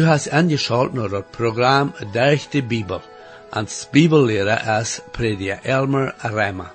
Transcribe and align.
Du 0.00 0.06
hast 0.06 0.32
angeschaut 0.32 0.94
naar 0.94 1.10
het 1.10 1.30
programma 1.30 1.92
Durch 2.12 2.48
de 2.48 2.62
Bibel. 2.62 3.00
Als 3.50 3.88
Bibellehrer 3.90 4.80
is 4.80 5.00
Prediger 5.12 5.58
Elmer 5.62 6.14
Reimer. 6.18 6.72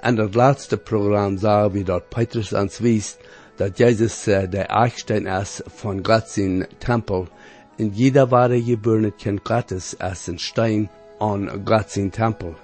En 0.00 0.16
het 0.16 0.34
laatste 0.34 0.76
programma 0.76 1.38
zagen 1.38 1.70
we 1.70 1.82
dat 1.82 2.08
Petrus 2.08 2.52
ons 2.52 2.78
wist 2.78 3.18
dat 3.56 3.78
Jezus 3.78 4.28
uh, 4.28 4.50
de 4.50 4.58
Eichstein 4.58 5.26
is 5.26 5.60
van 5.66 6.06
Gods 6.06 6.38
tempel. 6.78 7.28
En 7.76 7.90
jeder 7.94 8.26
ware 8.26 8.62
geboren 8.62 9.14
kind 9.16 9.40
Gottes 9.42 9.94
is 9.94 10.26
een 10.26 10.38
stein 10.38 10.90
aan 11.18 11.62
Gods 11.64 11.98
tempel. 12.10 12.54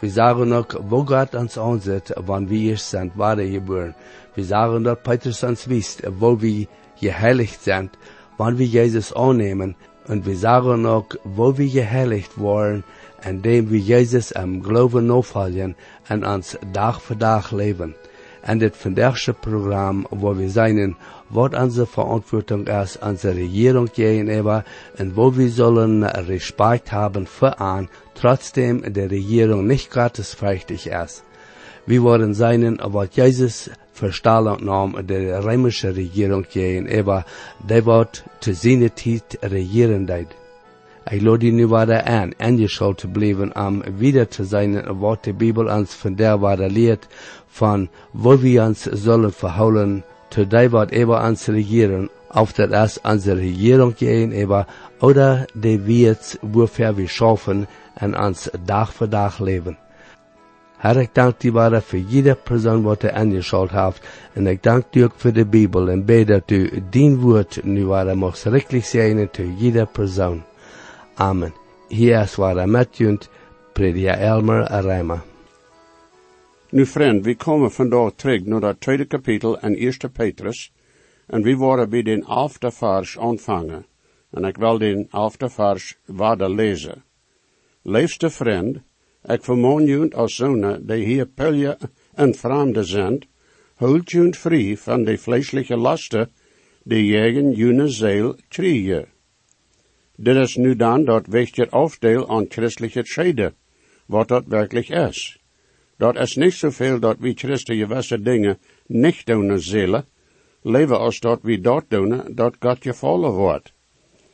Wir 0.00 0.10
sagen 0.10 0.52
auch, 0.52 0.66
wo 0.80 1.04
Gott 1.04 1.34
uns 1.34 1.56
ansieht, 1.56 2.12
wann 2.16 2.50
wir 2.50 2.76
sind, 2.76 3.16
wahre 3.16 3.48
geboren. 3.48 3.94
Wir 4.34 4.44
sagen 4.44 4.84
dort, 4.84 5.02
Petrus 5.02 5.42
uns 5.42 5.68
wisst, 5.70 6.02
wo 6.20 6.40
wir 6.42 6.66
geheiligt 7.00 7.62
sind, 7.62 7.90
wann 8.36 8.58
wir 8.58 8.66
Jesus 8.66 9.14
annehmen. 9.14 9.74
Und 10.06 10.26
wir 10.26 10.36
sagen 10.36 10.84
auch, 10.84 11.06
wo 11.24 11.56
wir 11.56 11.70
geheiligt 11.70 12.38
worden, 12.38 12.84
indem 13.26 13.70
wir 13.70 13.78
Jesus 13.78 14.32
am 14.32 14.62
Glauben 14.62 15.06
nachfolgen 15.06 15.74
und 16.10 16.24
uns 16.24 16.58
Tag 16.74 17.00
für 17.00 17.18
Tag 17.18 17.50
leben. 17.52 17.94
En 18.46 18.58
dit 18.58 18.76
vandaagse 18.76 19.32
programma, 19.32 20.06
wo 20.10 20.34
wir 20.36 20.48
zijn, 20.48 20.96
wat 21.28 21.54
onze 21.54 21.86
Verantwortung 21.86 22.66
ist, 22.66 22.96
unsere 23.02 23.34
Regierung 23.34 23.88
gegenüber, 23.92 24.64
und 24.98 25.16
wo 25.16 25.36
wir 25.36 25.50
sollen 25.50 26.04
Respekt 26.04 26.92
haben 26.92 27.26
für 27.26 27.58
an, 27.58 27.88
trotzdem 28.14 28.92
der 28.92 29.10
Regierung 29.10 29.66
nicht 29.66 29.90
gottesfürchtig 29.90 30.86
ist. 30.86 31.24
Wir 31.86 32.02
wollen 32.02 32.34
sein, 32.34 32.78
was 32.82 33.08
Jesus 33.16 33.70
Verstellung 33.92 34.64
nahm 34.64 35.06
der 35.06 35.42
römischen 35.44 35.94
Regierung 35.94 36.44
gegenüber, 36.52 37.24
der 37.68 37.84
wird 37.86 38.24
zu 38.40 38.52
seiner 38.54 38.94
Zeit 38.94 39.38
regieren 39.42 40.06
deit. 40.06 40.28
Ich 41.08 41.22
lade 41.22 41.52
nu 41.52 41.70
wieder 41.70 42.04
an, 42.06 42.34
angeschaut 42.38 43.00
zu 43.00 43.08
bleiben, 43.08 43.52
um 43.52 43.84
wieder 44.00 44.28
zu 44.28 44.42
sein, 44.44 44.82
was 44.86 45.20
die 45.20 45.32
Bibel 45.32 45.68
uns 45.68 45.94
von 45.94 46.16
der 46.16 46.42
Warte 46.42 46.66
lehrt, 46.66 47.08
von 47.58 47.88
wo 48.12 48.32
wir 48.42 48.64
uns 48.64 48.84
sollen 48.84 49.32
verholen, 49.32 50.02
zu 50.30 50.44
der 50.44 50.72
wird 50.72 50.92
über 50.92 51.24
uns 51.28 51.48
regieren, 51.48 52.10
auf 52.28 52.52
der 52.52 52.70
es 52.84 52.98
unsere 52.98 53.38
Regierung 53.38 53.94
gegenüber, 53.94 54.66
oder 55.00 55.46
die 55.54 55.86
wird, 55.86 56.38
wofür 56.42 56.96
wir 56.98 57.08
schaffen, 57.08 57.66
und 58.00 58.14
uns 58.14 58.50
Tag 58.66 58.88
für 58.96 59.08
Tag 59.08 59.40
leben. 59.40 59.76
Herr, 60.78 60.96
ik 60.96 61.14
dank 61.14 61.38
die 61.40 61.52
Vader 61.52 61.82
voor 61.82 61.98
jede 61.98 62.34
persoon 62.34 62.82
wat 62.82 63.02
u 63.02 63.08
angeschaut 63.08 63.70
heeft. 63.70 64.06
En 64.32 64.46
ik 64.46 64.62
dank 64.62 64.84
u 64.92 65.02
ook 65.02 65.12
voor 65.16 65.32
de 65.32 65.46
Bijbel 65.46 65.88
en 65.88 66.04
bid 66.04 66.26
dat 66.26 66.50
u 66.50 66.70
dien 66.90 67.18
woord 67.18 67.60
nu 67.64 67.86
Vader 67.86 68.18
mag 68.18 68.36
schrikkelijk 68.36 68.84
zijn 68.84 69.30
to 69.30 69.42
jede 69.56 69.86
persoon. 69.92 70.42
Amen. 71.14 71.52
Hier 71.88 72.22
is 72.22 72.34
Vader 72.34 72.68
Matjunt, 72.68 73.28
Predia 73.72 74.16
Elmer 74.16 74.68
Arema. 74.68 75.22
Nu 76.70 76.86
vriend, 76.86 77.24
we 77.24 77.36
komen 77.36 77.70
vandaag 77.70 78.12
terug 78.14 78.44
naar 78.44 78.60
dat 78.60 78.80
tweede 78.80 79.04
kapitel 79.04 79.58
en 79.60 79.74
eerste 79.74 80.08
Petrus. 80.08 80.72
En 81.26 81.42
we 81.42 81.54
worden 81.54 81.90
bij 81.90 82.02
den 82.02 82.22
elfde 82.22 82.70
vers 82.70 83.16
ontvangen. 83.16 83.86
En 84.30 84.44
ik 84.44 84.56
wil 84.56 84.78
den 84.78 85.06
elfde 85.10 85.50
vers 85.50 85.96
waarde 86.04 86.50
lezen. 86.50 87.04
Leefste 87.82 88.30
vriend, 88.30 88.78
ik 89.24 89.44
vermoon 89.44 89.84
junt 89.84 90.14
als 90.14 90.34
zonen 90.34 90.86
die 90.86 91.04
hier 91.04 91.26
pilje 91.26 91.78
en 92.14 92.34
vreemde 92.34 92.84
zijn, 92.84 93.22
houd 93.74 94.10
junt 94.10 94.36
vrij 94.36 94.76
van 94.76 95.04
de 95.04 95.18
vleeselijke 95.18 95.76
lasten 95.76 96.30
die 96.82 97.04
jegen 97.04 97.52
june 97.52 97.88
ziel 97.88 98.36
kriegen. 98.48 99.08
Dit 100.16 100.36
is 100.36 100.56
nu 100.56 100.76
dan 100.76 101.04
dat 101.04 101.26
wichtig 101.26 101.70
afdeel 101.70 102.28
aan 102.28 102.46
christelijke 102.48 103.04
schede, 103.04 103.54
wat 104.06 104.28
dat 104.28 104.44
werkelijk 104.46 104.88
is. 104.88 105.45
Dat 105.96 106.16
is 106.16 106.36
niet 106.36 106.52
zoveel 106.52 107.00
dat 107.00 107.16
we 107.18 107.32
Christen 107.34 107.76
gewisse 107.76 108.22
dingen 108.22 108.58
niet 108.86 109.26
doen 109.26 109.60
zullen, 109.60 110.04
leven 110.62 110.98
als 110.98 111.20
dat 111.20 111.38
we 111.42 111.60
dat 111.60 111.84
doen, 111.88 112.22
dat 112.30 112.56
God 112.58 112.78
gevallen 112.80 113.30
wordt. 113.30 113.72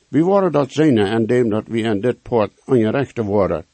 We 0.09 0.23
worden 0.23 0.53
dat 0.53 0.73
zien 0.73 0.99
en 0.99 1.27
dem 1.27 1.49
dat 1.49 1.65
we 1.67 1.79
in 1.79 2.01
dit 2.01 2.23
poort 2.23 2.53
ongerechte 2.65 3.23
worden. 3.23 3.65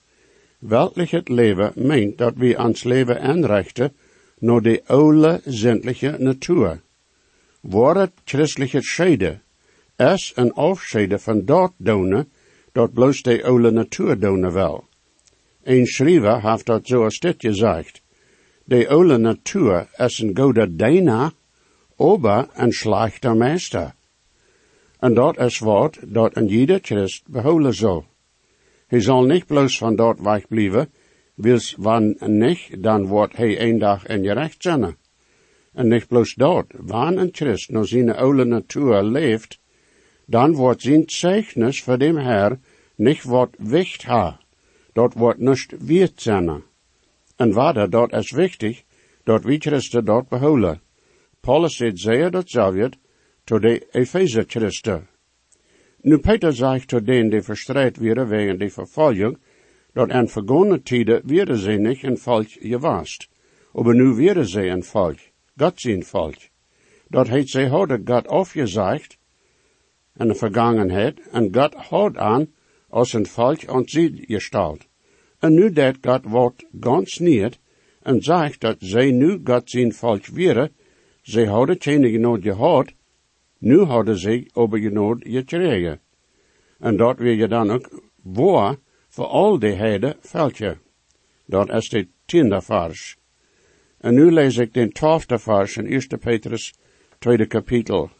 Weltlich 0.58 1.10
het 1.10 1.28
leven 1.28 1.72
meent 1.74 2.18
dat 2.18 2.34
we 2.36 2.58
ons 2.58 2.84
leven 2.84 3.20
aanrechten 3.20 3.92
naar 4.38 4.62
de 4.62 4.82
oude 4.86 5.40
zindelijke 5.44 6.16
natuur. 6.18 6.80
Wordt 7.60 8.12
christelijke 8.24 8.82
schede 8.82 9.40
is 9.96 10.32
een 10.34 10.52
afscheide 10.52 11.18
van 11.18 11.44
dat 11.44 11.72
doen, 11.76 12.28
dat 12.72 12.92
bloos 12.92 13.22
de 13.22 13.44
oude 13.44 13.70
natuur 13.70 14.18
doen 14.18 14.52
wel. 14.52 14.87
Een 15.68 15.86
schrijver 15.86 16.50
heeft 16.50 16.66
dat 16.66 16.86
zo 16.86 17.08
dit 17.08 17.34
gezegd. 17.38 18.02
De 18.64 18.88
oude 18.88 19.16
natuur 19.16 19.88
is 19.96 20.18
een 20.18 20.36
goede 20.38 20.76
dienaar, 20.76 21.32
ober 21.96 22.48
een 22.54 22.72
slechter 22.72 23.36
meester. 23.36 23.94
En 24.98 25.14
dat 25.14 25.38
is 25.38 25.58
wat 25.58 25.98
dat 26.06 26.36
een 26.36 26.46
jeder 26.46 26.78
Christ 26.82 27.22
behouden 27.28 27.74
zal. 27.74 28.04
Hij 28.86 29.00
zal 29.00 29.22
niet 29.24 29.46
bloos 29.46 29.78
van 29.78 29.96
dat 29.96 30.18
wegblijven, 30.20 30.90
wils 31.34 31.74
wann 31.78 32.16
niet, 32.20 32.82
dan 32.82 33.06
wordt 33.06 33.36
hij 33.36 33.60
een 33.60 33.78
dag 33.78 34.06
in 34.06 34.22
je 34.22 34.32
recht 34.32 34.62
zijn. 34.62 34.96
En 35.72 35.88
niet 35.88 36.06
bloos 36.06 36.34
dat, 36.34 36.66
wanneer 36.76 37.22
een 37.22 37.28
Christ 37.32 37.70
naar 37.70 37.86
zijn 37.86 38.14
oude 38.14 38.44
natuur 38.44 39.02
leeft, 39.02 39.58
dan 40.24 40.54
wordt 40.54 40.82
zijn 40.82 41.02
zeichnis 41.06 41.82
voor 41.82 41.98
dem 41.98 42.16
Herr 42.16 42.58
niet 42.94 43.22
wat 43.24 43.50
wicht 43.58 44.02
ha. 44.02 44.46
Dat 44.92 45.14
wordt 45.14 45.38
nicht 45.38 46.20
zijn. 46.20 46.62
En 47.36 47.52
waarder, 47.52 47.90
dat 47.90 48.12
is 48.12 48.30
wichtig, 48.30 48.82
dat 49.24 49.44
wie 49.44 49.60
Christen 49.60 50.04
dat 50.04 50.28
behouden. 50.28 50.80
Paulus 51.40 51.76
zegt 51.76 51.98
zeer 51.98 52.30
datzelfde 52.30 52.92
tot 53.44 53.62
de 53.62 53.86
Epheser 53.90 54.44
Christen. 54.46 55.08
Nu 56.00 56.18
Peter 56.18 56.52
zegt 56.52 56.88
tot 56.88 57.06
denen 57.06 57.30
die 57.30 57.42
verstrijd 57.42 57.96
werden 57.96 58.28
wegen 58.28 58.58
de 58.58 58.70
vervolging, 58.70 59.38
dat 59.92 60.10
in 60.10 60.28
vergangene 60.28 60.82
tijden 60.82 61.22
werden 61.24 61.56
zij 61.56 61.76
niet 61.76 62.02
een 62.02 62.18
volk 62.18 62.48
gewaast, 62.48 63.28
aber 63.72 63.94
nu 63.94 64.14
werden 64.14 64.46
zij 64.46 64.70
een 64.70 64.84
volk, 64.84 65.18
God 65.56 65.80
zijn 65.80 66.04
volk. 66.04 66.36
Dat 67.08 67.28
heeft 67.28 67.48
zij 67.48 67.68
hadden 67.68 68.02
God 68.04 68.28
afgezegd 68.28 69.18
in 70.16 70.28
de 70.28 70.34
vergangenheid, 70.34 71.28
en 71.30 71.54
God 71.54 71.74
had 71.74 72.16
aan 72.16 72.52
als 72.88 73.12
een 73.12 73.26
volk 73.26 73.66
aan 73.66 73.84
gestalt. 73.86 74.86
En 75.38 75.54
nu 75.54 75.72
dat 75.72 75.96
God 76.00 76.24
wordt 76.24 76.64
ganz 76.80 77.18
niet, 77.18 77.58
en 78.02 78.22
zegt 78.22 78.60
dat 78.60 78.76
zij 78.78 79.10
nu 79.10 79.40
God 79.44 79.70
zijn 79.70 79.92
volk 79.92 80.26
werden, 80.26 80.72
zij 81.22 81.44
hadden 81.46 81.76
geen 81.78 82.10
genood 82.10 82.42
gehad, 82.42 82.92
nu 83.58 83.78
hadden 83.78 84.18
zij 84.18 84.48
over 84.52 84.78
genood 84.78 85.18
gekregen. 85.20 86.00
En 86.78 86.96
dat 86.96 87.18
wil 87.18 87.32
je 87.32 87.48
dan 87.48 87.70
ook 87.70 88.02
voor, 88.32 88.78
voor 89.08 89.26
al 89.26 89.58
die 89.58 89.72
heden 89.72 90.16
veldje. 90.20 90.76
Dat 91.46 91.72
is 91.72 91.88
de 91.88 92.08
tiende 92.24 92.62
vers. 92.62 93.16
En 93.98 94.14
nu 94.14 94.30
lees 94.30 94.56
ik 94.56 94.74
de 94.74 94.88
twaalfde 94.88 95.38
vers 95.38 95.76
in 95.76 95.86
1 95.86 96.18
Petrus, 96.18 96.74
tweede 97.18 97.46
kapitel. 97.46 98.10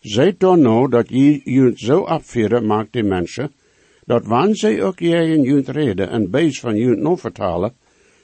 Zijt 0.00 0.40
dan 0.40 0.60
nou 0.60 0.88
dat 0.88 1.08
je 1.08 1.40
junt 1.44 1.78
zo 1.78 2.04
afvieren 2.04 2.66
maakt 2.66 2.92
de 2.92 3.02
mensen, 3.02 3.52
dat 4.08 4.26
wanneer 4.26 4.56
zij 4.56 4.82
ook 4.82 4.98
jij 4.98 5.36
junt 5.36 5.68
reden 5.68 6.08
en 6.08 6.30
beest 6.30 6.60
van 6.60 6.76
junt 6.76 6.98
nog 6.98 7.20
vertalen, 7.20 7.74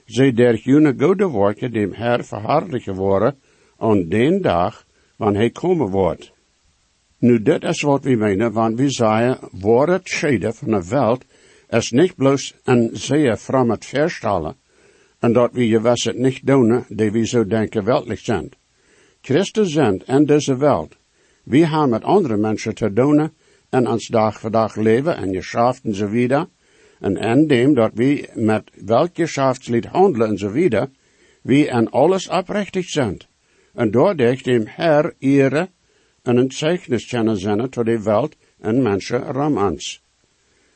zij 0.04 0.32
der 0.32 0.54
june 0.56 0.94
goede 0.98 1.26
woordje 1.26 1.68
dem 1.68 1.92
Herr 1.92 2.24
verharrlijken 2.24 2.94
worden 2.94 3.36
aan 3.78 4.08
den 4.08 4.42
dag 4.42 4.86
wanneer 5.16 5.40
hij 5.40 5.50
komen 5.50 5.90
wordt. 5.90 6.32
Nu, 7.18 7.42
dit 7.42 7.62
is 7.62 7.82
wat 7.82 8.04
we 8.04 8.16
menen, 8.16 8.52
want 8.52 8.78
we 8.78 8.90
zeggen, 8.90 9.38
voor 9.60 9.88
het 9.88 10.08
scheiden 10.08 10.54
van 10.54 10.70
de 10.70 10.88
wereld 10.88 11.24
is 11.68 11.90
niet 11.90 12.14
bloos 12.16 12.54
een 12.64 12.90
zeer 12.92 13.38
het 13.68 13.84
verstellen, 13.84 14.56
en 15.18 15.32
dat 15.32 15.52
we 15.52 15.68
je 15.68 15.80
het 15.80 16.16
niet 16.16 16.46
doen, 16.46 16.84
die 16.88 17.10
we 17.10 17.26
zo 17.26 17.46
denken 17.46 17.84
weltelijk 17.84 18.20
zijn. 18.20 18.50
Christus 19.20 19.72
zijn 19.72 20.02
in 20.06 20.24
deze 20.24 20.56
wereld. 20.56 20.96
We 21.42 21.66
hebben 21.66 21.88
met 21.88 22.04
andere 22.04 22.36
mensen 22.36 22.74
te 22.74 22.92
doen, 22.92 23.30
en 23.74 23.88
ons 23.90 24.06
dag 24.08 24.38
voor 24.40 24.50
dag 24.50 24.76
leven 24.76 25.16
en 25.16 25.34
en 25.82 25.94
zo 25.94 26.08
wieder, 26.08 26.46
en 27.00 27.16
indem 27.16 27.74
dat 27.74 27.90
we 27.94 28.28
met 28.34 28.70
welk 28.74 29.14
geschäftslied 29.14 29.86
handelen 29.86 30.28
en 30.28 30.38
zo 30.38 30.50
wieder, 30.50 30.88
we 31.42 31.68
en 31.68 31.90
alles 31.90 32.28
oprechtig 32.28 32.88
zijn. 32.88 33.18
En 33.74 33.90
doordat 33.90 34.44
dem 34.44 34.66
Herr 34.66 35.14
ihre 35.18 35.68
en 36.22 36.36
een 36.36 36.52
zeichnis 36.52 37.06
kennen 37.06 37.36
zijn 37.36 37.70
tot 37.70 37.84
de 37.84 38.02
wereld 38.02 38.36
en 38.60 38.82
mensen 38.82 39.22
ram 39.22 39.58
ons. 39.58 40.02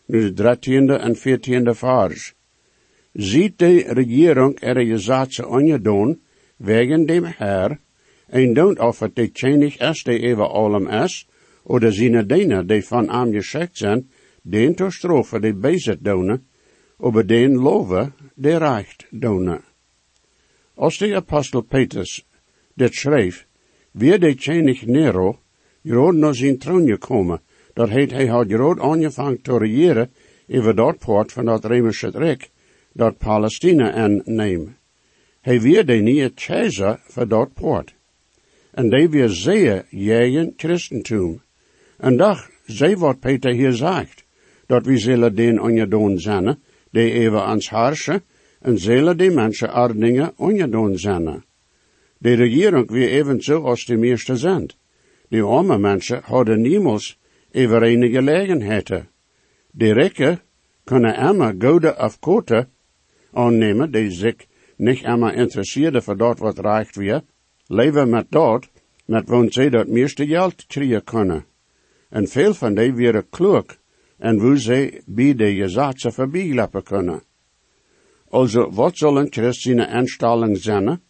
Nu 0.06 0.20
de 0.20 0.32
dertiende 0.32 0.94
en 0.94 1.16
veertiende 1.16 1.74
vers. 1.74 2.34
Ziet 3.12 3.58
de 3.58 3.84
regering 3.86 4.60
er 4.60 4.80
je 4.80 4.98
zaadse 4.98 5.80
doen, 5.82 6.20
wegen 6.56 7.06
dem 7.06 7.24
Herr, 7.24 7.78
En 8.28 8.52
don't 8.54 8.78
of 8.78 8.98
het 8.98 9.16
de 9.16 9.32
tjenig 9.32 9.78
is, 9.78 10.02
die 10.02 10.18
even 10.18 10.50
allem 10.50 10.88
is, 10.88 11.27
oder 11.68 11.92
zijn 11.92 12.26
diener, 12.26 12.66
die 12.66 12.82
van 12.82 13.08
am 13.08 13.32
geschikt 13.32 13.76
zijn, 13.76 14.10
den 14.42 14.74
te 14.74 14.90
strofe 14.90 15.40
die 15.40 15.54
bezit 15.54 16.04
doen, 16.04 16.46
over 16.98 17.26
den 17.26 17.56
loven, 17.56 18.12
die 18.34 18.56
reicht 18.56 19.06
doen. 19.10 19.60
Als 20.74 20.98
de 20.98 21.14
apostel 21.14 21.62
Petrus 21.62 22.24
dit 22.74 22.94
schreef, 22.94 23.46
wie 23.92 24.18
de 24.18 24.34
tjenig 24.34 24.86
Nero, 24.86 25.38
groot 25.84 26.14
naar 26.14 26.34
zijn 26.34 26.58
troon 26.58 26.86
gekomen, 26.86 27.40
dat 27.74 27.88
heet 27.88 28.10
hij 28.10 28.26
had 28.26 28.48
groot 28.48 28.80
aangevangen 28.80 29.42
te 29.42 29.58
regeren 29.58 30.10
over 30.48 30.74
dat 30.74 30.98
poort 30.98 31.32
van 31.32 31.44
dat 31.44 31.64
Remische 31.64 32.10
Rijk, 32.10 32.50
dat 32.92 33.18
Palestina 33.18 33.92
en 33.92 34.22
neem. 34.24 34.76
Hij 35.40 35.60
weer 35.60 35.86
de 35.86 35.94
nieuwe 35.94 36.30
keizer 36.30 37.00
voor 37.02 37.28
dat 37.28 37.52
poort. 37.52 37.94
En 38.70 38.90
die 38.90 39.08
weer 39.08 39.28
zeer 39.28 39.86
jegen 39.90 40.52
Christentum. 40.56 41.40
En 41.98 42.16
dag, 42.16 42.50
zei 42.66 42.96
wat 42.96 43.20
Peter 43.20 43.52
hier 43.52 43.72
zegt, 43.72 44.24
dat 44.66 44.86
we 44.86 44.98
zullen 44.98 45.34
den 45.34 45.60
ongedoen 45.60 46.18
zijn, 46.18 46.58
die 46.90 47.12
even 47.12 47.44
ans 47.44 47.70
harsje, 47.70 48.22
en 48.60 48.78
zullen 48.78 49.16
die 49.16 49.30
mensen 49.30 49.72
ardingen 49.72 50.32
ongedoen 50.36 50.98
zijn. 50.98 51.44
De 52.18 52.34
regering 52.34 52.90
weer 52.90 53.08
evenzo 53.08 53.62
als 53.62 53.84
de 53.84 53.96
meeste 53.96 54.36
zijn. 54.36 54.70
Die 55.28 55.42
arme 55.42 55.78
mensen 55.78 56.20
hadden 56.24 56.60
niemals 56.60 57.18
even 57.50 57.82
een 57.82 58.10
gelegenheid. 58.10 58.88
De 59.70 59.92
rijken 59.92 60.40
kunnen 60.84 61.16
immer 61.16 61.54
goede 61.58 61.96
of 61.98 62.18
korte 62.18 62.68
aannemen, 63.32 63.90
die 63.90 64.10
zich 64.10 64.46
niet 64.76 65.02
immer 65.02 65.34
interesseren 65.34 66.02
voor 66.02 66.16
dat 66.16 66.38
wat 66.38 66.58
reicht 66.58 66.96
weer, 66.96 67.22
leven 67.66 68.08
met 68.08 68.26
dat, 68.30 68.68
met 69.04 69.28
woon 69.28 69.52
zij 69.52 69.70
dat 69.70 69.88
meeste 69.88 70.26
geld 70.26 70.66
krijgen 70.66 71.04
kunnen. 71.04 71.44
En 72.08 72.28
veel 72.28 72.54
van 72.54 72.74
die 72.74 72.94
weer 72.94 73.24
klug, 73.30 73.78
en 74.18 74.38
hoe 74.38 74.56
zij 74.56 75.02
bij 75.06 75.34
de 75.34 75.54
gezaatse 75.54 76.12
voorbijlappen 76.12 76.82
kunnen. 76.82 77.22
Also, 78.30 78.70
wat 78.70 78.96
zullen 78.96 79.26
Christine 79.30 79.88
instelling 79.88 80.58
zijn, 80.58 81.00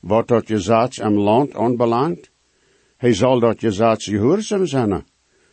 wat 0.00 0.28
dat 0.28 0.46
gezaats 0.46 1.00
am 1.00 1.18
land 1.18 1.54
aanbelangt? 1.54 2.30
Hij 2.96 3.14
zal 3.14 3.40
dat 3.40 3.58
gezaats 3.58 4.04
gehoorzaam 4.04 4.66
zijn. 4.66 5.04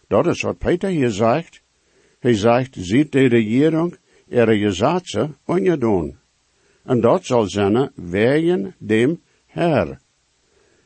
Dat 0.08 0.28
is 0.28 0.42
wat 0.42 0.58
Peter 0.58 0.90
hier 0.90 1.10
zegt. 1.10 1.62
Hij 2.20 2.34
zegt, 2.34 2.76
ziet 2.80 3.12
de 3.12 3.28
regering 3.28 3.98
ihre 4.28 4.58
gezaatse 4.58 5.30
doen. 5.80 6.18
En 6.84 7.02
dat 7.02 7.26
zal 7.26 7.50
zijn 7.50 7.92
wegen 7.96 8.76
dem 8.80 9.22
Herr. 9.46 10.00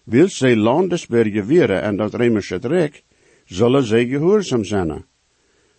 Wil 0.04 0.30
zij 0.30 0.56
landesbergen 0.56 1.46
weren 1.46 1.82
en 1.82 1.96
dat 1.96 2.14
Römische 2.14 2.58
Rijk, 2.62 3.04
zullen 3.46 3.84
zij 3.84 4.06
gehoorzaam 4.08 4.64
zijn. 4.64 5.06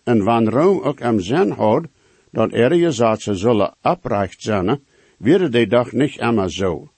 En 0.03 0.23
wanneer 0.23 0.51
Rome 0.51 0.83
ook 0.83 1.01
am 1.01 1.19
zin 1.19 1.51
houdt, 1.51 1.87
dat 2.31 2.51
ihre 2.51 2.79
gezaatse 2.79 3.35
zullen 3.35 3.75
abreicht 3.81 4.41
zijn, 4.41 4.79
werden 5.17 5.51
die 5.51 5.67
dag 5.67 5.91
niet 5.91 6.17
immer 6.17 6.51
zo. 6.51 6.91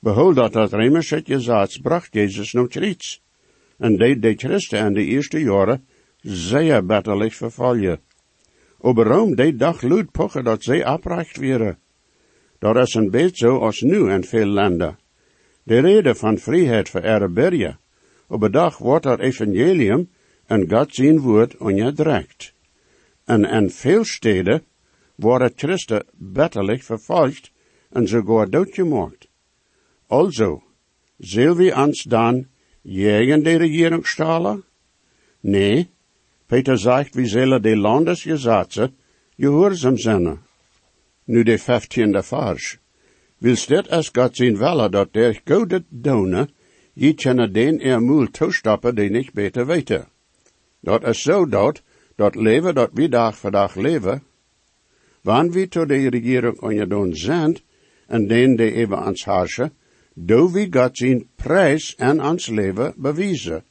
Behold 0.00 0.36
dat 0.36 0.52
dat 0.52 0.74
gezaats 1.24 1.78
bracht 1.78 2.14
Jezus 2.14 2.52
nog 2.52 2.68
iets. 2.68 3.22
En 3.78 3.96
deed 3.96 4.22
de 4.22 4.34
Christen 4.34 4.86
in 4.86 4.94
de 4.94 5.04
eerste 5.04 5.40
jaren 5.40 5.86
zeer 6.20 6.86
betterlijk 6.86 7.32
vervallen. 7.32 8.00
Aber 8.80 9.06
Rome 9.06 9.34
de 9.34 9.56
dag 9.56 9.82
luid 9.82 10.10
pochen 10.10 10.44
dat 10.44 10.62
zij 10.62 10.84
abreicht 10.84 11.36
werden. 11.36 11.78
Dat 12.58 12.76
is 12.76 12.94
een 12.94 13.10
beetje 13.10 13.46
zo 13.46 13.58
als 13.58 13.80
nu 13.80 14.10
in 14.10 14.24
veel 14.24 14.46
landen. 14.46 14.98
De 15.62 15.78
reden 15.78 16.16
van 16.16 16.38
vrijheid 16.38 16.88
voor 16.88 17.04
Arabië. 17.04 17.76
Op 18.28 18.42
een 18.42 18.52
dag 18.52 18.78
wordt 18.78 19.04
dat 19.04 19.20
evangelium 19.20 20.10
en 20.46 20.70
God 20.70 20.94
zijn 20.94 21.20
woord 21.20 21.56
onderdrukt. 21.56 22.52
En 23.24 23.44
in 23.44 23.70
veel 23.70 24.04
steden 24.04 24.62
worden 25.14 25.52
christen 25.56 26.06
betterlijk 26.12 26.82
vervolgd 26.82 27.50
en 27.90 28.08
sogar 28.08 28.50
doodgemaakt. 28.50 29.28
Also, 30.06 30.62
zullen 31.18 31.56
we 31.56 31.74
ons 31.74 32.02
dan 32.02 32.46
jegen 32.82 33.42
de 33.42 33.56
regering 33.56 34.06
stalen? 34.06 34.64
Nee, 35.40 35.90
Peter 36.46 36.78
zegt, 36.78 37.14
we 37.14 37.26
zullen 37.26 37.62
de 37.62 37.76
landesgesetze 37.76 38.92
gehoorzaam 39.36 39.96
zijn. 39.96 40.38
Nu 41.24 41.42
de 41.42 41.58
vijftiende 41.58 42.22
vers. 42.22 42.78
Wilst 43.38 43.68
dit 43.68 43.90
als 43.90 44.08
God 44.12 44.36
zijn 44.36 44.58
welle 44.58 44.88
dat 44.88 45.12
der 45.12 45.40
goede 45.44 45.84
donen, 45.88 46.50
je 46.98 47.14
kunnen 47.14 47.52
den 47.52 47.80
er 47.80 48.00
moel 48.00 48.26
toestappen 48.30 48.94
die 48.94 49.10
niet 49.10 49.32
beter 49.32 49.66
weten. 49.66 50.08
Dat 50.80 51.06
is 51.06 51.22
zo 51.22 51.46
dat, 51.46 51.82
dat 52.16 52.34
leven 52.34 52.74
dat 52.74 52.90
we 52.92 53.08
dag 53.08 53.36
voor 53.36 53.50
dag 53.50 53.74
leven, 53.74 54.22
wanneer 55.22 55.52
we 55.52 55.68
tot 55.68 55.88
de 55.88 56.08
regering 56.08 56.60
ongedaan 56.60 57.14
zijn, 57.14 57.58
en 58.06 58.26
den 58.26 58.56
die 58.56 58.72
even 58.72 59.06
ons 59.06 59.24
harsje, 59.24 59.70
do 60.14 60.50
we 60.50 60.66
God 60.70 60.96
zijn 60.96 61.28
prijs 61.36 61.94
en 61.96 62.22
ons 62.22 62.46
leven 62.46 62.94
bewijzen. 62.96 63.64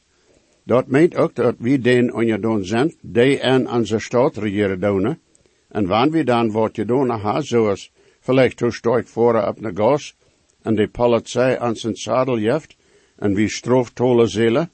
Dat 0.63 0.87
meent 0.87 1.15
ook 1.15 1.35
dat 1.35 1.55
we 1.57 1.79
den 1.79 2.13
ongedaan 2.13 2.65
zijn, 2.65 2.95
die 3.01 3.39
en 3.39 3.69
onze 3.69 3.99
stad 3.99 4.37
regeren 4.37 4.79
doen, 4.79 5.19
en 5.67 5.87
wanneer 5.87 6.11
we 6.11 6.23
dan 6.23 6.51
wat 6.51 6.75
gedaan 6.75 7.09
hebben, 7.09 7.43
zoals 7.43 7.91
vielleicht 8.19 8.57
toen 8.57 8.97
ik 8.97 9.15
op 9.15 9.61
de 9.61 9.71
gas, 9.73 10.15
en 10.61 10.75
de 10.75 10.87
politie 10.87 11.59
aan 11.59 11.75
zijn 11.75 11.95
zadel 11.95 12.39
jeft, 12.39 12.76
en 13.19 13.33
wie 13.33 13.49
straftolle 13.49 14.27
zelen, 14.27 14.69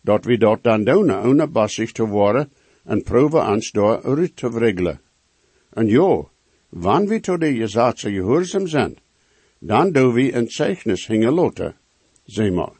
dat 0.00 0.24
we 0.24 0.38
dat 0.38 0.62
dan 0.62 0.84
doen, 0.84 1.10
onabbassig 1.10 1.92
te 1.92 2.06
worden, 2.06 2.50
en 2.84 3.02
proeven 3.02 3.46
ons 3.46 3.70
door 3.70 4.02
uit 4.02 4.36
te 4.36 4.50
wriggelen. 4.50 5.00
En 5.72 5.86
jo, 5.86 6.30
wanneer 6.68 7.08
we 7.08 7.20
tot 7.20 7.40
de 7.40 7.54
gezaatse 7.54 8.12
gehoorzaam 8.12 8.66
zijn, 8.66 8.96
dan 9.58 9.92
doen 9.92 10.12
we 10.12 10.34
een 10.34 10.50
zeichnis 10.50 11.06
hingen 11.06 11.32
loten, 11.32 11.74
zeg 12.24 12.50
maar. 12.50 12.72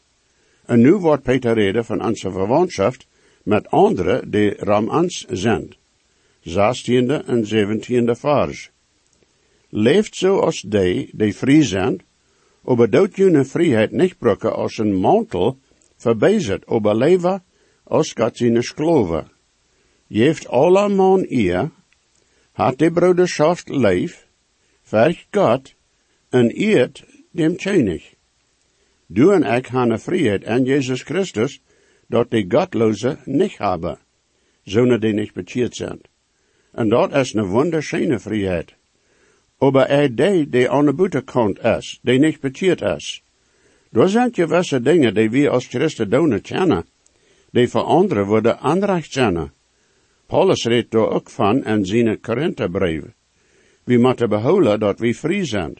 En 0.66 0.80
nu 0.80 0.94
wordt 0.94 1.22
Peter 1.22 1.54
reden 1.54 1.84
van 1.84 2.04
onze 2.04 2.30
verwantschaft 2.30 3.06
met 3.42 3.70
anderen 3.70 4.30
die 4.30 4.54
ram 4.54 4.88
ans 4.88 5.24
zijn. 5.28 5.74
16e 6.40 7.24
en 7.26 7.44
17e 7.44 8.10
vers. 8.18 8.70
Leeft 9.68 10.16
zo 10.16 10.38
als 10.38 10.60
die, 10.60 11.10
die 11.12 11.36
vrij 11.36 11.62
aber 12.66 12.90
doet 12.90 13.16
jullie 13.16 13.44
vrijheid 13.44 13.92
niet 13.92 14.18
brukken 14.18 14.54
als 14.54 14.78
een 14.78 14.94
mantel, 14.94 15.58
verbezet, 15.96 16.66
aber 16.66 16.94
leven 16.94 17.42
als 17.84 18.12
God 18.12 18.36
zijn 18.36 18.62
skloven. 18.62 19.30
Jeeft 20.06 20.48
alle 20.48 20.88
man 20.88 21.24
ihr, 21.24 21.70
hat 22.52 22.78
die 22.78 22.90
broederschaft 22.90 23.68
leef, 23.68 24.26
vergt 24.82 25.26
God, 25.30 25.74
en 26.30 26.50
eert 26.50 27.04
dem 27.30 27.56
tjenig. 27.56 28.14
Du 29.06 29.32
en 29.32 29.42
ik 29.42 29.66
hebben 29.66 30.00
vrijheid 30.00 30.44
en 30.44 30.64
Jezus 30.64 31.02
Christus, 31.02 31.60
dat 32.08 32.30
die 32.30 32.46
Gottloze 32.48 33.18
niet 33.24 33.58
hebben, 33.58 33.98
zonder 34.62 35.00
die 35.00 35.12
niet 35.12 35.32
bekeerd 35.32 35.76
zijn. 35.76 36.00
En 36.72 36.88
dat 36.88 37.14
is 37.14 37.34
een 37.34 37.50
wunderschöne 37.50 38.18
vrijheid. 38.18 38.75
Aber 39.58 39.86
er 39.88 40.08
die, 40.14 40.48
die 40.48 40.70
aan 40.70 40.86
de 40.86 40.92
buitenkant 40.92 41.58
is, 41.58 41.98
die 42.02 42.18
niet 42.18 42.40
bekeerd 42.40 42.82
is. 42.82 43.22
Er 43.92 44.08
zijn 44.08 44.34
gewisse 44.34 44.80
dingen 44.80 45.14
die 45.14 45.30
we 45.30 45.48
als 45.48 45.66
Christen 45.66 46.10
doen 46.10 46.40
kennen, 46.40 46.84
die 47.50 47.68
voor 47.68 47.82
anderen 47.82 48.26
worden 48.26 48.58
aanrecht 48.58 49.12
zijn. 49.12 49.52
Paulus 50.26 50.64
redt 50.64 50.90
daar 50.90 51.08
ook 51.08 51.30
van 51.30 51.64
in 51.64 51.84
zijn 51.86 52.20
Korintherbrief. 52.20 53.04
We 53.84 53.98
moeten 53.98 54.28
behouden 54.28 54.80
dat 54.80 54.98
we 54.98 55.14
vrij 55.14 55.44
zijn. 55.44 55.76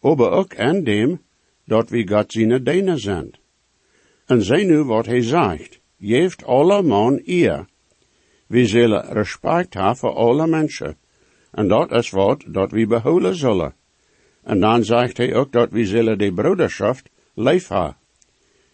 Aber 0.00 0.30
ook 0.30 0.54
in 0.54 0.84
dem, 0.84 1.20
dat 1.64 1.90
we 1.90 2.08
God 2.08 2.32
zijn 2.32 2.64
dienen 2.64 2.98
zijn. 2.98 3.30
En 4.26 4.42
zij 4.42 4.64
nu 4.64 4.82
wat 4.82 5.06
hij 5.06 5.22
zegt, 5.22 5.80
geeft 6.00 6.44
alle 6.44 6.82
man 6.82 7.20
eer. 7.24 7.66
We 8.46 8.66
zullen 8.66 9.12
respect 9.12 9.74
hebben 9.74 9.96
voor 9.96 10.14
alle 10.14 10.46
mensen. 10.46 10.96
En 11.50 11.68
dat 11.68 11.92
is 11.92 12.10
wat 12.10 12.44
dat 12.46 12.70
we 12.70 12.86
behouden 12.86 13.34
zullen. 13.34 13.74
En 14.42 14.60
dan 14.60 14.84
zegt 14.84 15.16
hij 15.16 15.34
ook 15.34 15.52
dat 15.52 15.70
we 15.70 15.84
zullen 15.84 16.18
de 16.18 16.32
broederschaft 16.32 17.10
lief 17.34 17.68
hebben. 17.68 17.96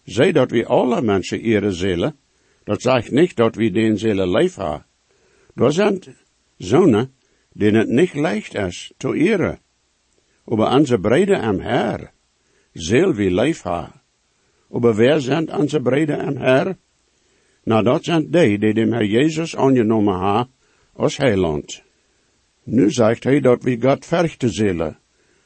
Zij 0.03 0.31
dat 0.31 0.51
we 0.51 0.65
alle 0.65 1.01
mensen 1.01 1.41
eren 1.41 1.73
zullen, 1.73 2.15
dat 2.63 2.81
zegt 2.81 3.11
niet 3.11 3.35
dat 3.35 3.55
we 3.55 3.71
den 3.71 3.97
zullen 3.97 4.29
lief 4.29 4.55
hebben. 4.55 4.85
Er 5.55 5.73
zijn 5.73 6.03
zonen 6.57 7.13
die 7.53 7.71
het 7.71 7.87
niet 7.87 8.13
leicht 8.13 8.55
is 8.55 8.93
te 8.97 9.13
eren. 9.13 9.59
Aber 10.45 10.71
onze 10.71 10.97
brede 10.97 11.39
am 11.39 11.59
Herr, 11.59 12.11
zeel 12.73 13.13
wie 13.13 13.31
lief 13.31 13.63
hebben. 13.63 14.01
Aber 14.71 14.95
wer 14.95 15.21
zijn 15.21 15.53
onze 15.53 15.79
brede 15.79 16.17
am 16.17 16.37
Herr? 16.37 16.77
Nou, 17.63 17.83
dat 17.83 18.03
zijn 18.03 18.31
die 18.31 18.57
die 18.57 18.73
dem 18.73 18.91
Herr 18.91 19.05
Jezus 19.05 19.55
aangenomen 19.55 20.19
hebben 20.19 20.49
als 20.93 21.17
heiland. 21.17 21.83
Nu 22.69 22.91
zegt 22.91 23.23
hij 23.23 23.39
dat 23.39 23.63
we 23.63 23.77
God 23.81 24.05
verchten 24.05 24.49
zullen. 24.49 24.97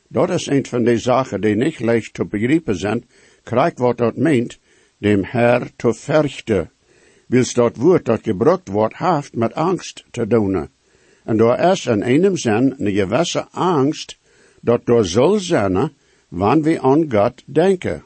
Dat 0.08 0.30
is 0.30 0.48
een 0.48 0.66
van 0.66 0.84
de 0.84 0.98
zaken 0.98 1.42
die 1.42 1.56
niet 1.56 1.80
leicht 1.80 2.14
te 2.14 2.26
begrijpen 2.26 2.76
zijn. 2.76 3.06
Krijg 3.44 3.74
wat 3.76 3.98
dat 3.98 4.16
meent, 4.16 4.60
dem 4.98 5.24
Herr 5.24 5.72
te 5.76 5.94
verchten. 5.94 6.72
Wils 7.28 7.54
dat 7.54 7.76
woord 7.76 8.06
dat 8.06 8.22
gebruikt 8.24 8.68
wordt, 8.68 8.94
haft 8.94 9.36
met 9.36 9.54
angst 9.54 10.06
te 10.12 10.28
doen. 10.28 10.70
En 11.24 11.38
door 11.38 11.58
is 11.58 11.86
in 11.86 12.04
einem 12.04 12.38
zin 12.38 12.76
een 12.78 12.94
gewisse 12.94 13.48
angst, 13.52 14.18
dat 14.62 14.86
door 14.86 15.06
zal 15.06 15.40
zijn, 15.40 15.92
wanneer 16.28 16.64
we 16.64 16.82
aan 16.82 17.12
God 17.12 17.44
denken. 17.46 18.04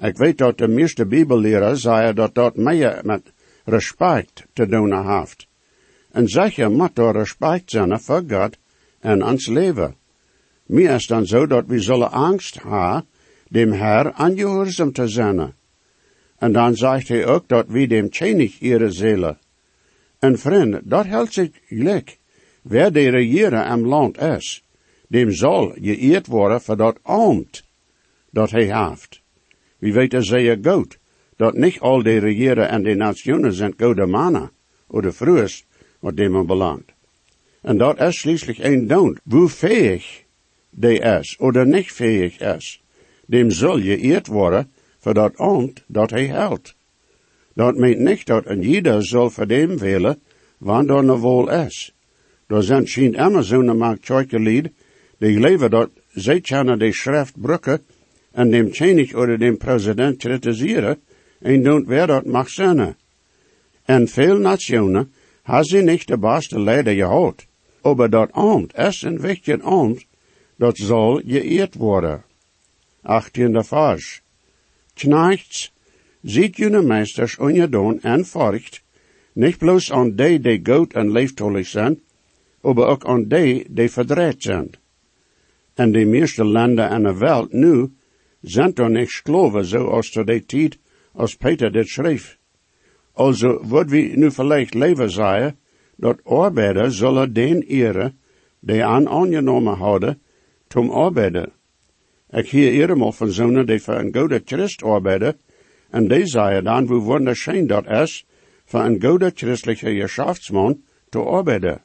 Ik 0.00 0.16
weet 0.16 0.38
dat 0.38 0.58
de 0.58 0.68
meeste 0.68 1.06
bibelleraar 1.06 1.76
zeiden 1.76 2.14
dat 2.14 2.34
dat 2.34 2.56
meer 2.56 3.00
met 3.02 3.32
respect 3.64 4.46
te 4.52 4.66
doen 4.66 5.18
heeft. 5.18 5.47
En 6.10 6.28
zeker 6.28 6.70
moet 6.70 6.98
er 6.98 7.12
respect 7.12 7.70
zijn 7.70 8.00
voor 8.00 8.22
God 8.28 8.56
en 9.00 9.24
ons 9.24 9.46
leven. 9.46 9.96
Meer 10.66 10.90
is 10.90 11.06
dan 11.06 11.26
zo 11.26 11.46
dat 11.46 11.66
we 11.66 11.80
zullen 11.80 12.10
angst 12.10 12.62
hebben, 12.62 13.06
dem 13.48 13.72
Herr 13.72 14.12
aangehoorzaam 14.12 14.92
te 14.92 15.08
zijn. 15.08 15.54
En 16.38 16.52
dan 16.52 16.76
zegt 16.76 17.08
hij 17.08 17.26
ook 17.26 17.48
dat 17.48 17.66
we 17.68 17.86
dem 17.86 18.10
tjenig 18.10 18.60
ihre 18.60 18.90
zele. 18.90 19.36
En 20.18 20.38
vriend, 20.38 20.80
dat 20.84 21.06
helpt 21.06 21.32
zich 21.32 21.50
gelijk. 21.66 22.18
Wer 22.62 22.92
de 22.92 23.10
regeren 23.10 23.64
am 23.64 23.86
land 23.86 24.20
is, 24.20 24.64
dem 25.08 25.32
zal 25.32 25.72
geëerd 25.80 26.26
worden 26.26 26.60
voor 26.60 26.76
dat 26.76 26.98
ambt 27.02 27.64
dat 28.30 28.50
hij 28.50 28.88
heeft. 28.88 29.22
Wie 29.78 29.92
weet 29.92 30.14
er 30.14 30.24
zeer 30.24 30.58
goed, 30.62 30.98
dat 31.36 31.54
niet 31.54 31.80
al 31.80 32.02
de 32.02 32.18
regeren 32.18 32.68
en 32.68 32.82
de 32.82 32.94
nationen 32.94 33.52
zijn 33.52 33.74
goede 33.78 34.06
mannen, 34.06 34.50
oder 34.86 35.14
vroegers, 35.14 35.66
dem 36.00 36.46
belangt. 36.46 36.92
En 37.60 37.78
dat 37.78 38.00
is 38.00 38.18
schließlich 38.18 38.64
een 38.64 38.86
dood, 38.86 39.18
hoe 39.28 39.48
fähig 39.48 40.24
de 40.70 40.98
is, 40.98 41.36
oder 41.38 41.66
niet 41.66 41.92
fähig 41.92 42.40
is. 42.40 42.80
Dem 43.26 43.50
zal 43.50 43.80
geëerd 43.80 44.26
worden 44.26 44.70
voor 44.98 45.14
dat 45.14 45.36
ambt 45.36 45.84
dat 45.86 46.10
hij 46.10 46.28
houdt. 46.28 46.74
Dat 47.52 47.76
meent 47.76 47.98
niet 47.98 48.26
dat 48.26 48.46
een 48.46 48.62
jeder 48.62 49.06
zal 49.06 49.30
voor 49.30 49.46
dem 49.46 49.78
willen, 49.78 50.20
wanneer 50.58 50.96
er 50.96 51.04
nou 51.04 51.18
wol 51.18 51.50
is. 51.50 51.94
Er 52.46 52.62
zijn 52.62 52.86
schijnt 52.86 53.16
immer 53.16 53.44
zo'n 53.44 53.76
maakt 53.76 54.32
lied, 54.32 54.70
die 55.18 55.40
leven 55.40 55.70
dat 55.70 55.90
zij 56.12 56.40
kunnen 56.40 56.78
de 56.78 56.92
schrift 56.92 57.40
brukken 57.40 57.80
en 58.32 58.50
dem 58.50 58.70
König 58.70 59.14
oder 59.14 59.38
dem 59.38 59.56
president 59.56 60.18
kritiseren 60.18 60.98
en 61.40 61.62
doen 61.62 61.84
wer 61.86 62.06
dat 62.06 62.24
mag 62.24 62.48
zijn. 62.48 62.96
En 63.84 64.08
veel 64.08 64.38
nationen 64.38 65.12
hebben 65.48 65.64
ze 65.64 65.78
niet 65.78 66.06
de 66.06 66.18
beste 66.18 66.60
leider 66.60 66.94
gehad. 66.94 67.46
Aber 67.82 68.10
dat 68.10 68.32
ambt 68.32 68.78
is 68.78 69.02
een 69.02 69.20
wichtig 69.20 69.60
ambt, 69.60 70.06
dat 70.56 70.76
zal 70.76 71.20
geëerd 71.26 71.74
worden. 71.74 72.24
18e 73.02 73.64
vers. 73.64 74.22
Knechts, 74.94 75.72
ziet 76.22 76.56
jullie 76.56 76.82
meesters 76.82 77.36
ongedaan 77.38 78.00
en 78.00 78.24
furcht, 78.24 78.82
niet 79.32 79.58
bloos 79.58 79.92
aan 79.92 80.16
die 80.16 80.40
die 80.40 80.60
goed 80.64 80.92
en 80.92 81.12
leeftolig 81.12 81.66
zijn, 81.66 82.00
maar 82.60 82.76
ook 82.76 83.04
aan 83.04 83.28
die 83.28 83.66
die 83.68 83.90
verdreid 83.90 84.42
zijn. 84.42 84.70
En 85.74 85.92
de 85.92 86.04
meeste 86.04 86.44
landen 86.44 86.88
en 86.88 87.02
de 87.02 87.16
wereld 87.16 87.52
nu 87.52 87.92
zijn 88.40 88.72
toch 88.72 88.88
niet 88.88 89.10
geloven 89.10 89.64
zoals 89.64 90.10
to 90.10 90.24
die 90.24 90.44
tijd 90.44 90.78
als 91.12 91.36
Peter 91.36 91.72
dit 91.72 91.88
schreef. 91.88 92.37
Also 93.18 93.58
wordt 93.62 93.90
we 93.90 94.12
nu 94.14 94.30
vielleicht 94.30 94.74
leven 94.74 95.10
zeggen, 95.10 95.58
dat 95.96 96.24
arbeiders 96.24 96.96
zullen 96.96 97.32
den 97.32 97.62
eren, 97.62 98.18
die 98.60 98.84
aan 98.84 99.08
aangenomen 99.08 99.76
houden, 99.76 100.20
tom 100.68 100.90
arbeiden. 100.90 101.52
Ik 102.30 102.48
hier 102.48 102.70
eerder 102.70 103.12
van 103.12 103.30
zonen 103.30 103.66
die 103.66 103.80
voor 103.80 103.94
een 103.94 104.14
goede 104.16 104.42
Christ 104.44 104.82
arbeiden, 104.82 105.36
en 105.90 106.08
die 106.08 106.26
zeiden 106.26 106.64
dan, 106.64 106.86
hoe 106.86 107.02
wunderschön 107.02 107.66
dat 107.66 107.86
is, 107.86 108.26
voor 108.64 108.80
een 108.80 109.02
goede 109.02 109.32
christelijke 109.34 109.90
geschäftsman 109.90 110.82
te 111.08 111.18
arbeiden. 111.18 111.82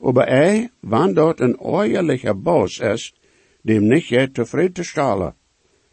Aber 0.00 0.26
hij, 0.26 0.70
wanneer 0.80 1.14
dat 1.14 1.40
een 1.40 1.58
eerlijke 1.60 2.34
boos 2.34 2.78
is, 2.78 3.14
dem 3.62 3.88
niet 3.88 4.06
je 4.06 4.30
tevreden 4.30 4.84
stellen. 4.84 5.34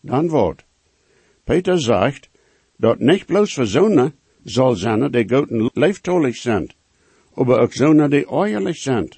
Dan 0.02 0.30
wordt. 0.30 0.66
Peter 1.44 1.82
zegt, 1.82 2.30
dat 2.78 3.00
niet 3.00 3.26
bloos 3.26 3.54
voor 3.54 3.66
zonen 3.66 4.14
zal 4.44 4.76
zijn 4.76 5.12
die 5.12 5.30
goten 5.30 5.70
leeftolig 5.74 6.36
zijn, 6.36 6.70
aber 7.34 7.60
ook 7.60 7.74
zonen 7.74 8.10
die 8.10 8.46
eerlijk 8.46 8.76
zijn. 8.76 9.10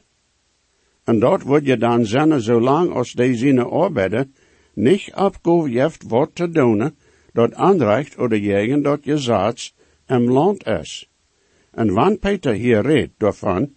En 1.03 1.19
dat 1.19 1.41
wordt 1.41 1.65
je 1.65 1.77
dan 1.77 2.05
zijn 2.05 2.41
zolang 2.41 2.93
als 2.93 3.11
zijn 3.11 3.59
arbeiden 3.59 4.33
nicht 4.73 5.13
abgejeft 5.13 6.03
wordt 6.07 6.35
te 6.35 6.49
doen, 6.49 6.95
dat 7.33 7.53
aanreicht 7.53 8.17
oder 8.17 8.37
jegen 8.37 8.81
dat 8.81 8.99
je 9.03 9.17
zaad 9.17 9.73
im 10.07 10.29
land 10.31 10.65
is. 10.65 11.09
En 11.71 11.93
wanneer 11.93 12.19
Peter 12.19 12.53
hier 12.53 12.81
redt 12.81 13.13
daarvan, 13.17 13.73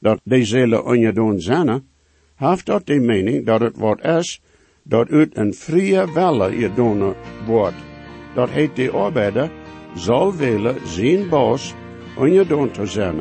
dat 0.00 0.20
die 0.24 0.44
zelen 0.44 0.84
ongedaan 0.84 1.40
zijn, 1.40 1.88
heeft 2.36 2.66
dat 2.66 2.86
de 2.86 3.00
mening 3.00 3.46
dat 3.46 3.60
het 3.60 3.76
wat 3.76 4.04
is, 4.04 4.40
dat 4.82 5.08
uit 5.08 5.36
een 5.36 5.54
vrije 5.54 6.12
welle 6.12 6.52
gedaan 6.52 7.14
wordt. 7.46 7.76
Dat 8.34 8.50
heet 8.50 8.76
de 8.76 8.90
arbeider 8.90 9.50
zal 9.94 10.34
willen 10.34 10.76
zijn 10.84 11.28
baas 11.28 11.74
ongedaan 12.16 12.70
te 12.70 12.86
zijn. 12.86 13.20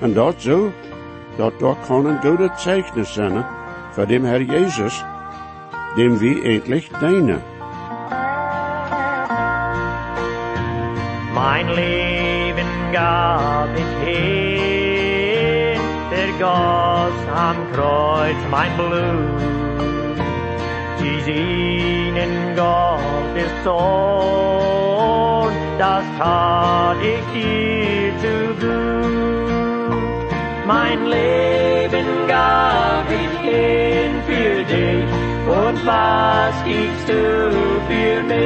En 0.00 0.14
dat 0.14 0.34
zo, 0.38 0.72
dat 1.36 1.58
dat 1.58 1.76
kan 1.86 2.06
een 2.06 2.20
goede 2.20 2.50
zeichnis 2.56 3.12
zijn 3.12 3.46
voor 3.90 4.06
de 4.06 4.20
Herr 4.20 4.42
Jezus, 4.42 5.04
dem 5.96 6.18
wir 6.18 6.44
endlich 6.44 6.88
dienen. 7.00 7.42
Mein 11.34 11.66
Leben 11.74 12.70
gab 12.92 13.68
ich 13.76 14.08
hin, 14.08 15.80
der 16.10 16.30
Gott 16.38 17.18
am 17.34 17.56
Kreuz 17.72 18.40
mein 18.50 18.76
Blut. 18.76 19.42
Die 20.98 21.32
ihnen 21.32 22.54
Gottes 22.56 23.52
Sohn, 23.64 25.54
das 25.78 26.04
tat 26.18 26.96
ich 27.02 27.24
dir 27.34 28.12
zu 28.22 28.36
gut. 28.60 29.14
Mein 30.66 31.06
Leben 31.06 32.06
gab 32.26 33.06
ich 33.10 33.34
hin 33.48 34.12
für 34.26 34.64
dich, 34.64 35.08
und 35.46 35.86
was 35.86 36.54
gibst 36.64 37.08
du 37.08 37.22
für 37.88 38.22
mich? 38.22 38.44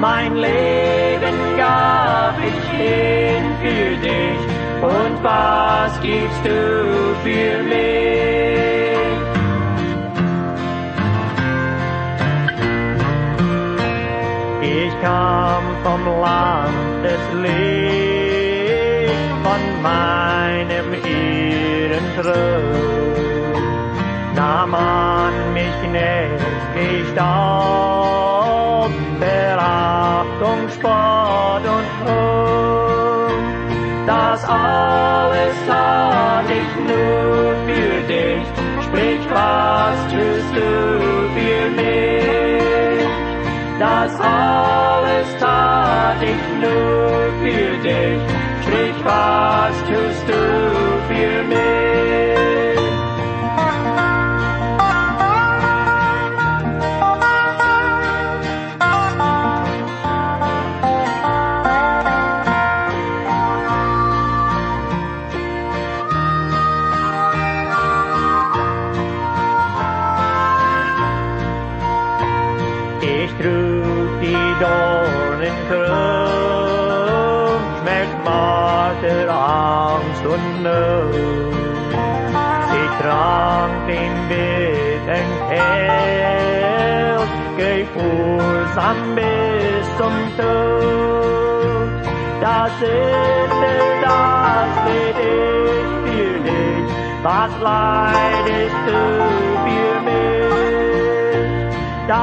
Mein 0.00 0.34
Leben 0.34 1.38
gab 1.56 2.34
ich 2.50 2.64
hin 2.76 3.44
für 3.62 3.96
dich 4.08 4.40
und 4.82 5.22
was 5.22 6.00
gibst 6.00 6.44
du 6.44 7.14
für 7.22 7.62
mich? 7.62 8.11
Kam 15.02 15.64
vom 15.82 16.02
Land 16.20 17.04
des 17.04 17.24
Lichts, 17.42 19.12
von 19.42 19.62
meinem 19.82 20.88
Ehrentröst 20.94 22.32
nahm 24.36 24.74
an 24.74 25.34
mich 25.52 25.78
nicht 25.92 27.18
auf, 27.20 28.90
Verachtung, 29.18 30.60
Spott 30.76 31.64
und 31.76 31.88
Hohn. 32.04 33.32
Das 34.06 34.44
alles 34.44 35.56
tat 35.66 36.46
ich 36.60 36.72
nur 36.88 37.56
für 37.66 37.94
dich, 38.12 38.46
sprich, 38.84 39.22
was 39.30 39.98
tust 40.12 40.52
du 40.56 40.70
für 41.34 41.64
mich? 41.80 43.06
Das 43.80 44.16
tat 44.16 44.91
ich 46.22 46.44
nur 46.60 47.32
für 47.42 47.70
dich, 47.82 48.20
sprich, 48.62 49.04
was 49.04 49.76
tust 49.88 50.28
du 50.28 50.42
für 51.08 51.42
mich? 51.44 51.91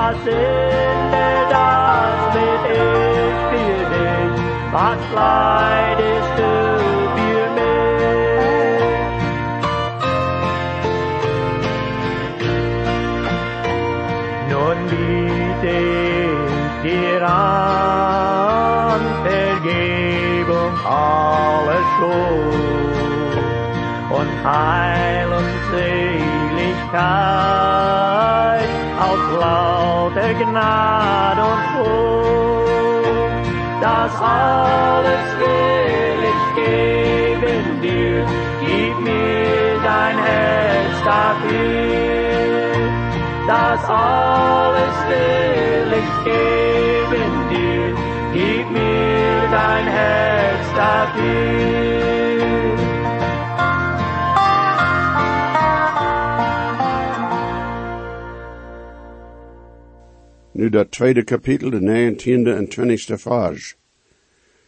Das 0.10 0.25
Ende, 0.25 1.28
das 1.51 2.34
will 2.34 2.63
ich 2.72 3.38
für 3.51 3.82
dich, 3.94 4.34
was 4.72 5.01
leidest 5.13 6.34
du 6.39 6.51
für 7.16 7.46
mich? 7.58 8.82
Nun 14.50 14.78
biete 14.89 15.74
ich 16.25 16.89
dir 16.89 17.22
an, 17.30 19.01
Vergebung 19.24 20.74
aller 20.88 21.84
Schuld 22.00 23.34
und 24.10 24.32
Heil 24.44 25.28
und 25.38 25.51
Seligkeit 26.89 27.30
Gnade 30.60 31.42
und 31.42 31.63
Furcht. 31.72 33.48
Das 33.82 34.13
alles 34.22 35.28
will 35.39 36.22
ich 36.32 36.44
geben 36.60 37.82
dir, 37.82 38.25
gib 38.66 38.96
mir 39.00 39.80
dein 39.86 40.18
Herz 40.28 40.96
dafür. 41.06 42.74
Das 43.48 43.82
alles 43.89 44.98
will 45.08 45.94
ich 46.01 46.13
geben 46.25 47.32
dir, 47.51 47.96
gib 48.34 48.66
mir 48.70 49.48
dein 49.51 49.88
Herz 49.88 50.66
dafür. 50.75 52.18
Nu 60.60 60.70
dat 60.70 60.92
tweede 60.92 61.24
kapitel, 61.24 61.70
de 61.70 61.80
19e 61.80 62.51
en 62.60 62.68
20e 62.68 63.16
vers. 63.16 63.75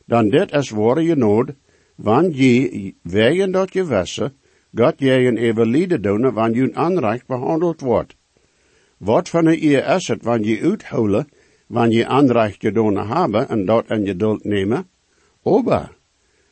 Dan 0.06 0.30
dit 0.30 0.52
is 0.52 0.70
ware 0.70 1.04
je 1.04 1.16
nood, 1.16 1.50
wanneer 1.96 2.74
je, 2.74 2.94
wegen 3.02 3.52
dat 3.52 3.74
je 3.74 3.86
wissen, 3.86 4.34
God 4.76 4.94
je 4.98 5.12
een 5.12 5.38
evenliede 5.38 6.00
doen, 6.00 6.34
wanneer 6.34 6.64
je 6.64 6.76
aanrecht 6.76 7.28
behandeld 7.28 7.82
wordt. 7.82 8.16
Wat 8.98 9.30
van 9.30 9.46
een 9.46 9.64
eer 9.64 9.88
is 9.96 10.08
het, 10.08 10.24
wanneer 10.24 10.56
je 10.56 10.70
uithouden, 10.70 11.28
wanneer 11.68 11.98
je 11.98 12.08
aanrecht 12.08 12.60
gedaan 12.60 12.98
hebben 13.08 13.50
en 13.50 13.66
dat 13.66 13.90
in 13.90 14.06
je 14.06 14.16
duld 14.16 14.44
nemen? 14.44 14.88
Ober, 15.42 15.98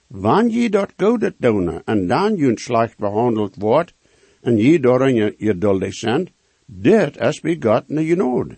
wanneer 0.07 0.61
je 0.61 0.69
dat 0.69 0.93
goede 0.97 1.33
doen 1.37 1.81
en 1.85 2.07
dan 2.07 2.35
je 2.35 2.51
slecht 2.55 2.97
behandeld 2.97 3.55
wordt, 3.57 3.93
en 4.41 4.57
je 4.57 4.79
daarin 4.79 5.15
je, 5.15 5.35
je 5.37 5.57
duldig 5.57 6.01
bent, 6.01 6.29
dit 6.65 7.17
is 7.17 7.39
bij 7.39 7.57
God 7.59 7.87
naar 7.87 8.03
je 8.03 8.15
nood. 8.15 8.53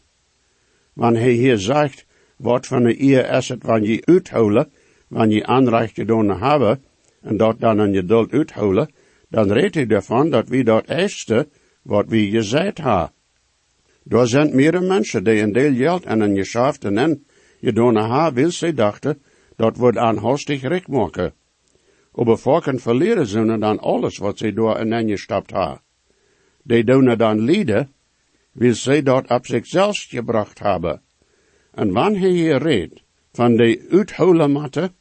Wanneer 0.94 1.22
hij 1.22 1.32
hier 1.32 1.58
zegt, 1.58 2.06
wat 2.38 2.68
van 2.68 2.86
een 2.86 3.02
eer 3.02 3.30
is 3.30 3.50
het, 3.50 3.64
wanneer 3.64 3.90
je 3.90 4.06
uithouden, 4.06 4.72
wanneer 5.08 5.38
je 5.38 5.46
aanrecht 5.46 5.94
gedaan 5.94 6.42
hebben, 6.42 6.84
en 7.22 7.38
dat 7.38 7.60
dan 7.60 7.82
in 7.82 7.94
je 7.94 8.06
duld 8.06 8.32
uithouden, 8.32 8.92
dan 9.30 9.52
redt 9.52 9.76
hij 9.76 9.88
ervan 9.88 10.30
dat 10.30 10.48
wie 10.48 10.64
dat 10.64 10.90
eerste, 10.90 11.48
wat 11.82 12.06
wie 12.08 12.32
gezegd 12.32 12.78
ha. 12.78 13.14
Daar 14.04 14.28
zijn 14.28 14.56
meerdere 14.56 14.88
mensen 14.88 15.24
die 15.24 15.42
een 15.42 15.52
deel 15.52 15.76
geld 15.76 16.04
en 16.04 16.20
een 16.20 16.36
geschaft 16.36 16.86
en 16.86 16.98
en 16.98 17.26
gedaan 17.62 17.96
ha, 17.96 18.34
wil 18.34 18.52
ze 18.52 18.74
dachten, 18.74 19.22
dat 19.56 19.78
wordt 19.78 19.98
aanhostig 19.98 20.62
recht 20.62 20.88
maken. 20.88 21.34
Aber 22.14 22.38
volken 22.38 22.80
verleren 22.80 23.28
ze 23.28 23.58
dan 23.60 23.80
alles 23.80 24.18
wat 24.18 24.38
ze 24.38 24.54
door 24.54 24.76
en 24.76 25.10
gestapt 25.10 25.52
ha. 25.52 25.82
Die 26.64 26.84
doen 26.84 27.18
dan 27.18 27.40
lieden, 27.40 27.90
wil 28.52 28.74
ze 28.74 29.04
dat 29.04 29.30
op 29.30 29.46
zichzelf 29.46 29.98
gebracht 30.10 30.60
hebben. 30.60 31.02
En 31.72 31.92
wanneer 31.92 32.30
hier 32.30 32.58
redt 32.58 33.04
van 33.32 33.56
de 33.56 33.88
uitholen 33.90 34.52
matte, 34.52 34.92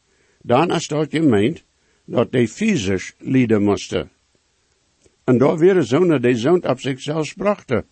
dan 0.42 0.72
is 0.72 0.86
dat 0.88 1.10
gemeend 1.10 1.64
dat 2.04 2.32
de 2.32 2.48
fysisch 2.48 3.14
lieden 3.18 3.62
moesten. 3.62 4.10
En 5.24 5.38
daar 5.38 5.58
weer 5.58 5.82
zonen 5.82 6.22
die 6.22 6.36
zoon 6.36 6.68
op 6.68 6.80
zichzelf 6.80 7.36
brachten. 7.36 7.86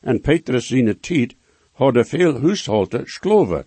En 0.00 0.20
Petrus 0.20 0.66
zijn 0.66 1.00
tijd 1.00 1.36
hadden 1.72 2.06
veel 2.06 2.40
huishouden 2.40 3.06
skloven. 3.06 3.66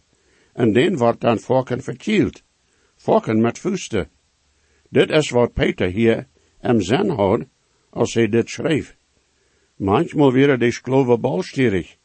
En 0.53 0.73
den 0.73 0.97
wordt 0.97 1.21
dan 1.21 1.39
volken 1.39 1.83
verkield. 1.83 2.43
Volken 2.95 3.41
met 3.41 3.59
vuisten. 3.59 4.09
Dit 4.89 5.09
is 5.09 5.29
wat 5.29 5.53
Peter 5.53 5.89
hier 5.89 6.27
em 6.59 6.81
zin 6.81 7.09
had, 7.09 7.41
als 7.89 8.13
hij 8.13 8.29
dit 8.29 8.49
schreef. 8.49 8.97
Manchmal 9.81 10.33
wäre 10.33 10.59
die 10.59 10.73
Sklove 10.73 11.17
balstierig. 11.17 11.97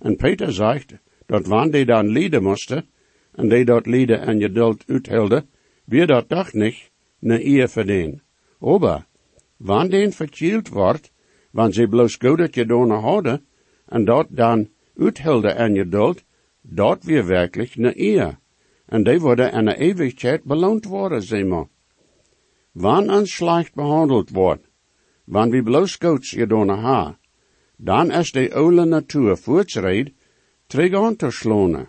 En 0.00 0.16
Peter 0.16 0.50
zegt, 0.50 0.98
dat 1.28 1.46
wanneer 1.46 1.72
die 1.72 1.86
dan 1.86 2.08
lieden 2.08 2.42
moesten, 2.42 2.88
en 3.36 3.48
die 3.48 3.64
dat 3.64 3.86
lieden 3.86 4.20
en 4.20 4.40
geduld 4.40 4.84
uithielden, 4.88 5.48
wir 5.84 6.06
dat 6.06 6.28
doch 6.28 6.52
nicht 6.54 6.90
ne 7.20 7.38
eer 7.44 7.68
verdienen. 7.68 8.22
Aber, 8.60 9.06
wann 9.58 9.90
den 9.90 10.12
verkield 10.12 10.72
wordt, 10.72 11.12
wann 11.52 11.72
sie 11.72 11.86
bloos 11.86 12.18
godet 12.18 12.54
gedaan 12.54 12.90
hadden, 12.90 13.46
en 13.86 14.04
dat 14.04 14.26
dan 14.30 14.68
uithielden 14.96 15.56
en 15.56 15.76
geduld, 15.76 16.24
dat 16.62 17.04
wir 17.04 17.28
wirklich 17.28 17.76
ne 17.76 17.92
eer. 17.96 18.38
En 18.86 19.04
die 19.04 19.20
worden 19.20 19.52
in 19.52 19.64
de 19.64 19.76
eeuwigheid 19.76 20.44
beloond 20.44 20.84
worden, 20.84 21.22
zeg 21.22 21.44
maar. 21.44 21.68
Wann 22.72 23.10
ons 23.10 23.34
slecht 23.34 23.74
behandeld 23.74 24.30
wordt, 24.30 24.69
wann 25.30 25.52
wir 25.52 25.62
bloos 25.62 25.94
goeds 25.96 26.34
gedaan 26.34 26.68
ha, 26.82 27.18
dan 27.76 28.10
is 28.10 28.32
de 28.32 28.50
oude 28.54 28.84
natuur 28.84 29.36
voortschrijd 29.36 30.12
terug 30.66 30.94
aan 30.94 31.16
te 31.16 31.30
slonen. 31.30 31.88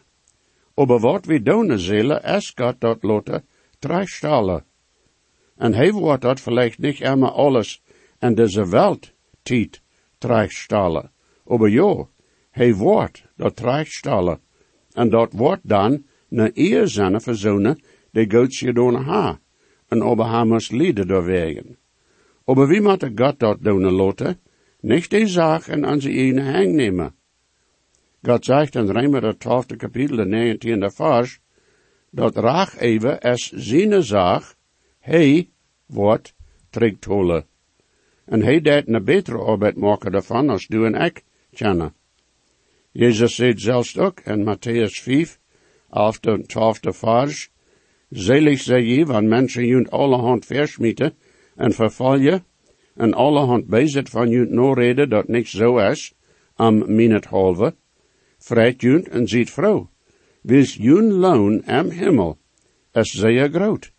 Aber 0.75 0.99
wat 0.99 1.25
we 1.25 1.41
doen 1.41 1.79
zullen, 1.79 2.23
is 2.23 2.53
God 2.55 2.79
dat 2.79 3.03
lotte 3.03 3.43
terechtstellen. 3.79 4.63
En 5.57 5.73
hij 5.73 5.91
wordt 5.91 6.21
dat 6.21 6.39
vielleicht 6.39 6.79
niet 6.79 7.01
immer 7.01 7.29
alles 7.29 7.81
in 8.19 8.35
deze 8.35 8.69
welt 8.69 9.11
tijd 9.43 9.81
terechtstellen. 10.17 11.11
Aber 11.45 11.69
ja, 11.69 12.07
hij 12.51 12.73
wordt 12.75 13.25
dat 13.35 13.55
terechtstellen. 13.55 14.39
En 14.93 15.09
dat 15.09 15.33
wordt 15.33 15.67
dan 15.67 16.05
ne 16.27 16.51
eer 16.53 16.87
zijn 16.87 17.21
verzoenen 17.21 17.81
die 18.11 18.31
Gods 18.31 18.57
gedaan 18.57 18.95
ha. 18.95 19.39
En 19.87 20.01
aber 20.01 20.29
hij 20.29 20.45
moest 20.45 20.71
lieden 20.71 21.07
doorwegen. 21.07 21.80
Aber 22.51 22.67
wie 22.67 22.81
moet 22.81 23.03
God 23.15 23.39
dat 23.39 23.63
doen 23.63 23.85
lotte? 23.95 24.37
Nicht 24.81 25.11
die 25.11 25.27
Sache 25.27 25.73
an 25.73 26.01
sie 26.01 26.11
ihnen 26.11 26.53
hang 26.53 26.75
nehmen. 26.75 27.13
Gott 28.23 28.45
sagt 28.45 28.75
in 28.75 28.89
Römer, 28.89 29.21
der 29.21 29.39
12. 29.39 29.77
Kapitel, 29.77 30.17
der 30.17 30.25
19. 30.25 30.91
Vers, 30.91 31.39
dat 32.11 32.35
rach 32.37 32.75
even 32.81 33.21
es 33.21 33.53
seine 33.55 34.01
Sach, 34.03 34.55
hij 34.99 35.49
wordt 35.87 36.33
trägt 36.71 37.05
holen. 37.05 37.45
En 38.25 38.43
hij 38.43 38.61
deed 38.61 38.87
een 38.87 39.03
betere 39.03 39.37
arbeid 39.37 39.77
maken 39.77 40.11
daarvan 40.11 40.49
als 40.49 40.67
du 40.67 40.85
en 40.85 40.95
ik 40.95 41.23
kennen. 41.53 41.93
Jezus 42.91 43.35
zegt 43.35 43.61
zelfs 43.61 43.97
ook 43.97 44.19
in 44.19 44.43
Matthäus 44.43 45.01
5, 45.01 45.39
11 45.89 46.19
en 46.19 46.47
12 46.47 46.79
vers, 46.81 47.49
Selig 48.09 48.59
sei 48.59 48.83
je, 48.83 49.05
wanneer 49.05 49.29
mensen 49.29 49.65
jullie 49.65 49.89
allerhand 49.89 50.45
versmieten 50.45 51.13
en 51.61 51.71
vervallen, 51.71 52.43
en 52.95 53.13
allerhand 53.13 53.67
bezit 53.67 54.09
van 54.09 54.29
jullie 54.29 54.53
noreden 54.53 55.09
dat 55.09 55.27
niks 55.27 55.51
zo 55.51 55.77
is, 55.77 56.13
am 56.55 56.95
minethalve, 56.95 57.75
vreit 58.37 58.81
jullie 58.81 59.09
en 59.09 59.27
ziet 59.27 59.51
vrouw. 59.51 59.89
Wils 60.41 60.75
jullie 60.75 61.11
loon 61.11 61.63
am 61.65 61.89
himmel, 61.89 62.37
is 62.91 63.09
zeer 63.11 63.49
groot. 63.49 63.91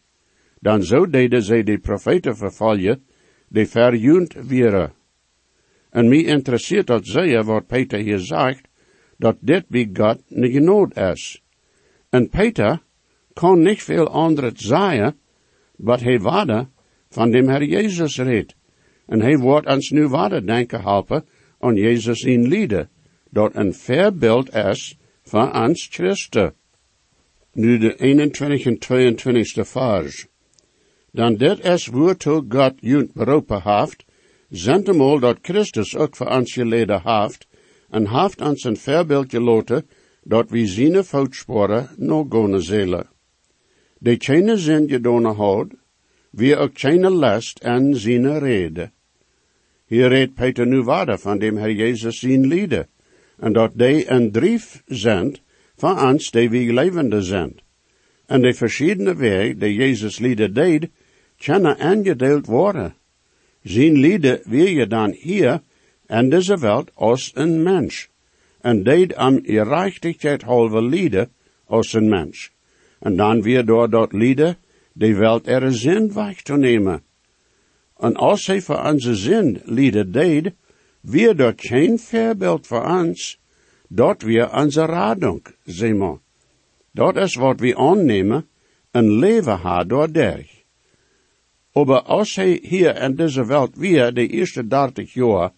Dan 0.61 0.83
zo 0.83 1.07
deden 1.11 1.42
zij 1.42 1.62
de 1.62 1.79
profeten 1.79 2.37
vervallen, 2.37 3.05
die 3.48 3.66
verjunt 3.66 4.35
wieren. 4.35 4.92
En 5.90 6.09
mij 6.09 6.25
interesseert 6.25 6.87
dat 6.87 7.07
zeer 7.07 7.44
wat 7.44 7.66
Peter 7.66 7.98
hier 7.98 8.18
zegt, 8.18 8.68
dat 9.16 9.37
dit 9.40 9.68
bij 9.68 9.90
God 9.92 10.22
niet 10.29 10.62
nood 10.62 10.96
is. 10.96 11.42
En 12.11 12.29
Peter 12.29 12.83
kon 13.33 13.62
niet 13.62 13.83
veel 13.83 14.09
andere 14.09 14.51
zeggen, 14.55 15.16
wat 15.77 16.01
hij 16.01 16.20
waarde 16.20 16.68
van 17.12 17.31
dem 17.31 17.48
Herr 17.48 17.64
Jezus 17.64 18.16
reed. 18.18 18.55
En 19.07 19.20
hij 19.20 19.38
wordt 19.38 19.66
ons 19.66 19.90
nu 19.90 20.09
waarde 20.09 20.44
denken 20.44 20.81
helpen 20.81 21.25
aan 21.59 21.75
Jezus 21.75 22.22
in 22.22 22.48
lieden, 22.48 22.88
dat 23.31 23.55
een 23.55 23.75
verbeeld 23.75 24.55
is 24.55 24.98
van 25.22 25.55
ons 25.64 25.88
Christen. 25.90 26.55
Nu 27.53 27.79
de 27.79 27.96
21 27.96 28.66
en 28.66 28.79
22 28.79 29.68
vers. 29.68 30.27
Dan 31.11 31.37
dit 31.37 31.64
is 31.64 31.87
waartoe 31.87 32.44
God 32.48 32.72
junt 32.81 33.12
beroepen 33.12 33.62
heeft, 33.62 34.05
zentemol 34.48 35.18
dat 35.18 35.38
Christus 35.42 35.96
ook 35.96 36.16
voor 36.16 36.27
ons 36.29 36.53
geleden 36.53 37.03
heeft, 37.05 37.46
en 37.90 38.05
haft 38.05 38.40
ons 38.40 38.64
een 38.64 38.77
voorbeeld 38.77 39.31
geloten, 39.31 39.87
dat 40.22 40.51
we 40.51 40.66
zijn 40.66 41.05
voetsporen 41.05 41.88
nog 41.96 42.27
gaan 42.29 42.62
zullen. 42.62 43.09
De 43.98 44.16
keine 44.16 44.57
zin 44.57 44.88
gedaan 44.88 45.25
had, 45.25 45.66
wie 46.33 46.57
ook 46.57 46.75
keine 46.75 47.11
last 47.11 47.59
en 47.59 47.97
zijn 47.97 48.38
rede. 48.38 48.90
Hier 49.87 50.09
redt 50.09 50.35
Peter 50.35 50.66
nu 50.66 50.83
waarder 50.83 51.18
van 51.18 51.38
dem 51.38 51.57
Herr 51.57 51.71
Jezus 51.71 52.18
zijn 52.18 52.47
lieden, 52.47 52.88
en 53.38 53.53
dat 53.53 53.73
die 53.79 54.11
een 54.11 54.33
drief 54.33 54.83
zendt 54.87 55.42
van 55.77 56.01
ons 56.01 56.31
die 56.31 56.51
wie 56.51 56.73
levende 56.73 57.23
zijn. 57.23 57.61
En 58.27 58.42
de 58.42 58.55
verschillende 58.55 59.14
weg 59.14 59.57
die 59.57 59.75
Jezus 59.75 60.18
lieden 60.18 60.55
deed, 60.55 60.88
kunnen 61.37 61.79
aangedeeld 61.79 62.47
worden. 62.47 62.95
Zijn 63.62 63.99
lieden 63.99 64.40
wil 64.45 64.66
je 64.66 64.87
dan 64.87 65.11
hier 65.11 65.61
en 66.07 66.29
deze 66.29 66.59
welt 66.59 66.90
als 66.95 67.31
een 67.35 67.62
mens. 67.62 68.09
En 68.61 68.83
deed 68.83 69.14
am 69.14 69.40
gerechtigheid 69.42 70.42
halve 70.42 70.83
lieden 70.83 71.31
als 71.66 71.92
een 71.92 72.09
mens. 72.09 72.51
En 72.99 73.16
dan 73.16 73.42
weer 73.42 73.64
door 73.64 73.90
dat 73.90 74.12
lieden 74.12 74.57
de 74.92 75.14
welt 75.14 75.46
er 75.46 75.74
zin 75.74 76.12
weg 76.12 76.42
te 76.42 76.57
nemen. 76.57 77.02
En 77.96 78.16
als 78.16 78.46
hij 78.46 78.61
voor 78.61 78.83
onze 78.85 79.14
zin 79.14 79.61
lieden 79.64 80.12
deed, 80.12 80.52
weer 81.00 81.37
dat 81.37 81.55
geen 81.57 81.98
voorbeeld 81.98 82.66
voor 82.66 82.85
ons, 82.85 83.40
dat 83.88 84.22
weer 84.22 84.52
onze 84.55 84.85
radung, 84.85 85.42
maar. 85.98 86.18
Dat 86.90 87.16
is 87.16 87.35
wat 87.35 87.61
we 87.61 87.76
aannemen, 87.76 88.46
een 88.90 89.18
leven 89.18 89.59
had 89.59 89.88
door 89.88 90.12
derg. 90.12 90.62
Aber 91.72 92.02
als 92.02 92.37
hij 92.37 92.59
hier 92.62 93.02
in 93.02 93.14
deze 93.14 93.46
welt 93.46 93.76
weer 93.76 94.14
de 94.14 94.26
eerste 94.26 94.66
dertig 94.66 95.12
jaar, 95.12 95.52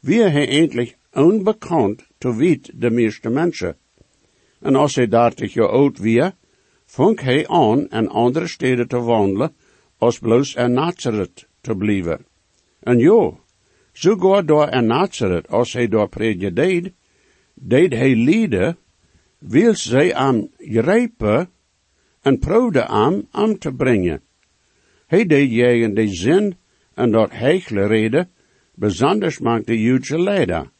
weer 0.00 0.32
hij 0.32 0.48
eindelijk 0.48 0.96
onbekend 1.12 2.06
te 2.18 2.36
wit 2.36 2.70
de 2.74 2.90
meeste 2.90 3.28
mensen. 3.28 3.76
En 4.60 4.74
als 4.74 4.94
hij 4.94 5.08
dertig 5.08 5.52
jaar 5.52 5.68
oud 5.68 5.98
weer, 5.98 6.34
vond 6.86 7.20
hij 7.20 7.48
aan 7.48 7.88
in 7.88 8.08
andere 8.08 8.46
steden 8.46 8.88
te 8.88 9.00
wandelen, 9.00 9.54
als 9.98 10.18
bloos 10.18 10.54
in 10.54 10.72
Nazareth 10.72 11.48
te 11.60 11.76
blijven. 11.76 12.26
En 12.80 12.98
jo, 12.98 13.40
sogar 13.92 14.46
door 14.46 14.68
in 14.68 14.86
Nazareth, 14.86 15.48
als 15.48 15.72
hij 15.72 15.88
door 15.88 16.08
predje 16.08 16.52
deed, 16.52 16.92
deed 17.54 17.92
hij 17.92 18.14
lieden, 18.14 18.76
wil 19.38 19.74
zij 19.74 20.14
aan 20.14 20.48
grijpen 20.58 21.50
en 22.20 22.38
prouwde 22.38 22.86
aan 22.86 23.28
aan 23.30 23.58
te 23.58 23.72
brengen. 23.72 24.22
Hij 25.06 25.26
deed 25.26 25.52
jij 25.52 25.80
in 25.80 25.94
de 25.94 26.08
zin 26.08 26.56
en 26.94 27.10
dat 27.10 27.30
heikele 27.30 27.86
reden, 27.86 28.30
besonders 28.74 29.38
maakt 29.38 29.66
de 29.66 29.80
Joodse 29.80 30.20
leider. 30.20 30.70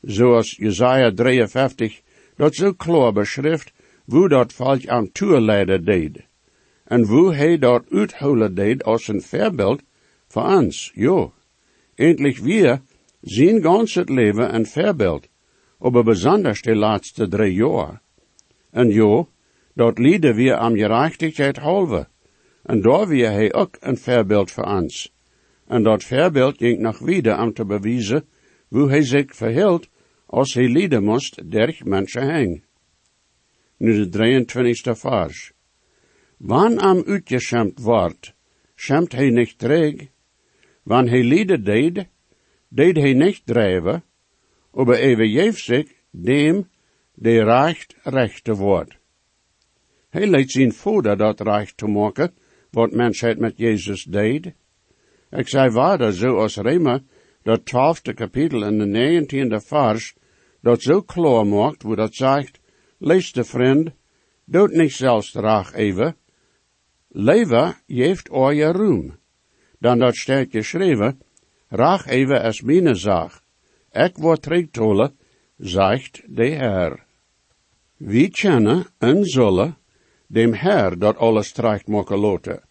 Zoals 0.00 0.56
Jesaja 0.56 1.12
53 1.14 2.00
dat 2.36 2.54
zo 2.54 2.72
klaar 2.72 3.12
beschrift, 3.12 3.72
hoe 4.06 4.28
dat 4.28 4.52
volk 4.52 4.86
aan 4.86 5.12
toeleider 5.12 5.84
deed. 5.84 6.26
En 6.84 7.02
hoe 7.02 7.34
hij 7.34 7.58
dat 7.58 7.84
uitholen 7.90 8.54
deed 8.54 8.84
als 8.84 9.08
een 9.08 9.22
voorbeeld 9.22 9.82
voor 10.28 10.42
ons, 10.42 10.90
jo. 10.94 11.32
Eindelijk 11.94 12.38
wir 12.38 12.80
zien 13.20 13.62
gans 13.62 13.94
het 13.94 14.08
leven 14.08 14.54
een 14.54 14.66
voorbeeld, 14.66 15.28
aber 15.78 16.04
besonders 16.04 16.62
de 16.62 16.74
laatste 16.74 17.28
drie 17.28 17.54
jaar. 17.54 18.00
En 18.70 18.88
jo, 18.88 19.28
dat 19.74 19.98
lieden 19.98 20.34
wir 20.34 20.56
am 20.56 20.76
gerechtigheid 20.76 21.56
halve. 21.56 22.06
En 22.62 22.80
daar 22.80 23.08
weer 23.08 23.30
hij 23.30 23.52
ook 23.52 23.76
een 23.80 23.98
voorbeeld 23.98 24.50
voor 24.50 24.64
ons. 24.64 25.12
En 25.66 25.82
dat 25.82 26.04
voorbeeld 26.04 26.56
ging 26.56 26.78
nog 26.78 26.98
wieder 26.98 27.38
om 27.38 27.52
te 27.52 27.64
bewijzen 27.64 28.24
hoe 28.68 28.88
hij 28.88 29.02
zich 29.02 29.36
verhield 29.36 29.88
als 30.26 30.54
hij 30.54 30.68
lieden 30.68 31.04
moest 31.04 31.50
derg 31.50 31.84
mensen 31.84 32.34
heen. 32.34 32.65
Nu 33.78 34.08
de 34.08 34.18
23e 34.18 34.94
vers. 34.96 35.52
Wann 36.36 36.78
am 36.78 37.02
uitgeschemt 37.06 37.80
wordt, 37.80 38.34
schemt 38.74 39.12
hij 39.12 39.30
niet 39.30 39.58
träg. 39.58 39.94
Wann 40.82 41.08
hij 41.08 41.22
lieden 41.22 41.64
deed, 41.64 42.06
deed 42.68 42.96
hij 42.96 43.12
niet 43.12 43.42
drijven, 43.44 44.04
aber 44.72 44.98
even 44.98 45.52
zich 45.52 45.92
dem, 46.10 46.68
de 47.14 47.44
recht 47.44 47.96
rechte 48.02 48.54
wordt. 48.54 48.96
Hij 50.10 50.26
leidt 50.26 50.50
zijn 50.50 50.72
voeder 50.72 51.16
dat 51.16 51.40
recht 51.40 51.76
te 51.76 51.86
maken, 51.86 52.34
wat 52.70 52.92
mensheid 52.92 53.38
met 53.38 53.56
Jezus 53.56 54.04
deed. 54.04 54.52
Ik 55.30 55.48
zei 55.48 55.70
waarder, 55.70 56.12
zoals 56.12 56.56
Rema, 56.56 57.02
dat 57.42 57.64
twaalfde 57.64 58.14
kapitel 58.14 58.64
in 58.64 58.78
de 58.78 58.86
negentiende 58.86 59.60
vers, 59.60 60.14
dat 60.60 60.82
zo 60.82 61.02
klaar 61.02 61.46
maakt, 61.46 61.82
wo 61.82 61.94
dat 61.94 62.14
zegt, 62.14 62.60
de 62.98 63.44
vriend, 63.44 63.90
doet 64.44 64.72
niet 64.72 64.92
zelfs 64.92 65.34
raag 65.34 65.74
even, 65.74 66.16
leven 67.08 67.74
heeft 67.86 68.28
je 68.32 68.72
roem. 68.72 69.18
Dan 69.78 69.98
dat 69.98 70.16
staat 70.16 70.46
geschreven, 70.50 71.20
raag 71.68 72.06
even 72.06 72.42
als 72.42 72.60
mine 72.60 72.94
zag. 72.94 73.42
Ik 73.92 74.16
word 74.16 74.42
terugtolen, 74.42 75.16
zegt 75.56 76.22
de 76.26 76.44
Heer. 76.44 77.04
Wie 77.96 78.30
kennen 78.30 78.86
en 78.98 79.24
zullen 79.24 79.76
dem 80.26 80.52
Herr 80.54 80.98
dat 80.98 81.16
alles 81.16 81.52
tracht 81.52 81.86
mogen 81.86 82.18
loten. 82.18 82.62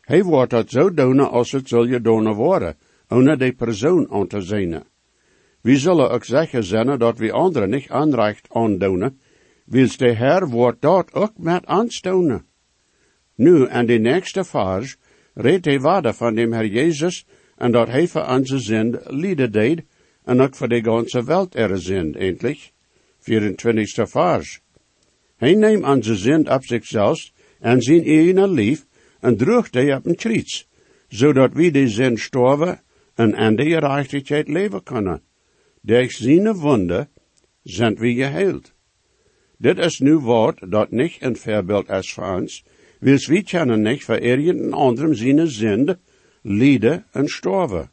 Hij 0.00 0.22
wordt 0.22 0.50
dat 0.50 0.70
zo 0.70 0.94
doen 0.94 1.20
als 1.20 1.52
het 1.52 1.68
zul 1.68 1.84
je 1.84 2.00
doen 2.00 2.32
worden, 2.32 2.76
ohne 3.08 3.36
de 3.36 3.52
persoon 3.52 4.10
aan 4.10 4.26
te 4.26 4.40
zien. 4.40 4.82
We 5.60 5.76
zullen 5.76 6.10
ook 6.10 6.24
zeggen 6.24 6.64
zijn 6.64 6.98
dat 6.98 7.18
we 7.18 7.32
anderen 7.32 7.70
niet 7.70 7.88
aanrecht 7.88 8.46
aandoen, 8.52 9.18
wils 9.64 9.96
de 9.96 10.12
Herr 10.12 10.48
wordt 10.48 10.80
dat 10.80 11.12
ook 11.12 11.38
met 11.38 11.66
ons 11.66 12.00
doen. 12.00 12.42
Nu, 13.34 13.66
en 13.66 13.86
de 13.86 13.98
nächste 13.98 14.44
vers, 14.44 14.96
redt 15.34 15.64
hij 15.64 15.80
waarde 15.80 16.12
van 16.12 16.34
dem 16.34 16.52
Herr 16.52 16.66
Jezus, 16.66 17.26
en 17.56 17.72
dat 17.72 17.88
hij 17.88 18.08
voor 18.08 18.26
onze 18.28 18.58
zin 18.58 19.00
lieden 19.04 19.52
deed, 19.52 19.82
en 20.24 20.40
ook 20.40 20.54
voor 20.54 20.68
de 20.68 20.82
ganze 20.82 21.24
welt 21.24 21.54
er 21.54 21.78
zin, 21.78 22.14
eindelijk. 22.14 22.72
24 23.18 24.10
vers. 24.10 24.60
Hij 25.36 25.54
neemt 25.54 25.84
onze 25.84 26.16
zin 26.16 26.50
op 26.50 26.64
zichzelf 26.64 27.30
en 27.60 27.82
zijn 27.82 28.04
eigen 28.04 28.50
lief 28.50 28.86
en 29.20 29.36
droeg 29.36 29.70
die 29.70 29.94
op 29.94 30.06
een 30.06 30.16
kriets, 30.16 30.68
zodat 31.08 31.52
we 31.52 31.70
die 31.70 31.88
zin 31.88 32.18
storven 32.18 32.82
en 33.14 33.36
aan 33.36 33.56
de 33.56 33.64
gerechtigheid 33.64 34.48
leven 34.48 34.82
kunnen. 34.82 35.22
Door 35.80 36.10
zijn 36.10 36.52
wonder 36.52 37.08
zijn 37.62 37.94
we 37.94 38.14
geheild. 38.14 38.73
Dit 39.58 39.78
is 39.78 39.98
nu 39.98 40.16
woord 40.16 40.70
dat 40.70 40.90
niet 40.90 41.16
een 41.20 41.36
voorbeeld 41.36 41.90
is 41.90 42.12
voor 42.12 42.24
ons, 42.24 42.64
wils 43.00 43.26
we 43.26 43.42
kennen 43.42 43.82
niet 43.82 44.04
voor 44.04 44.16
een 44.16 44.72
anderen 44.72 45.16
zijn 45.16 45.48
zin, 45.48 45.96
lijden 46.42 47.06
en 47.12 47.28
storven. 47.28 47.90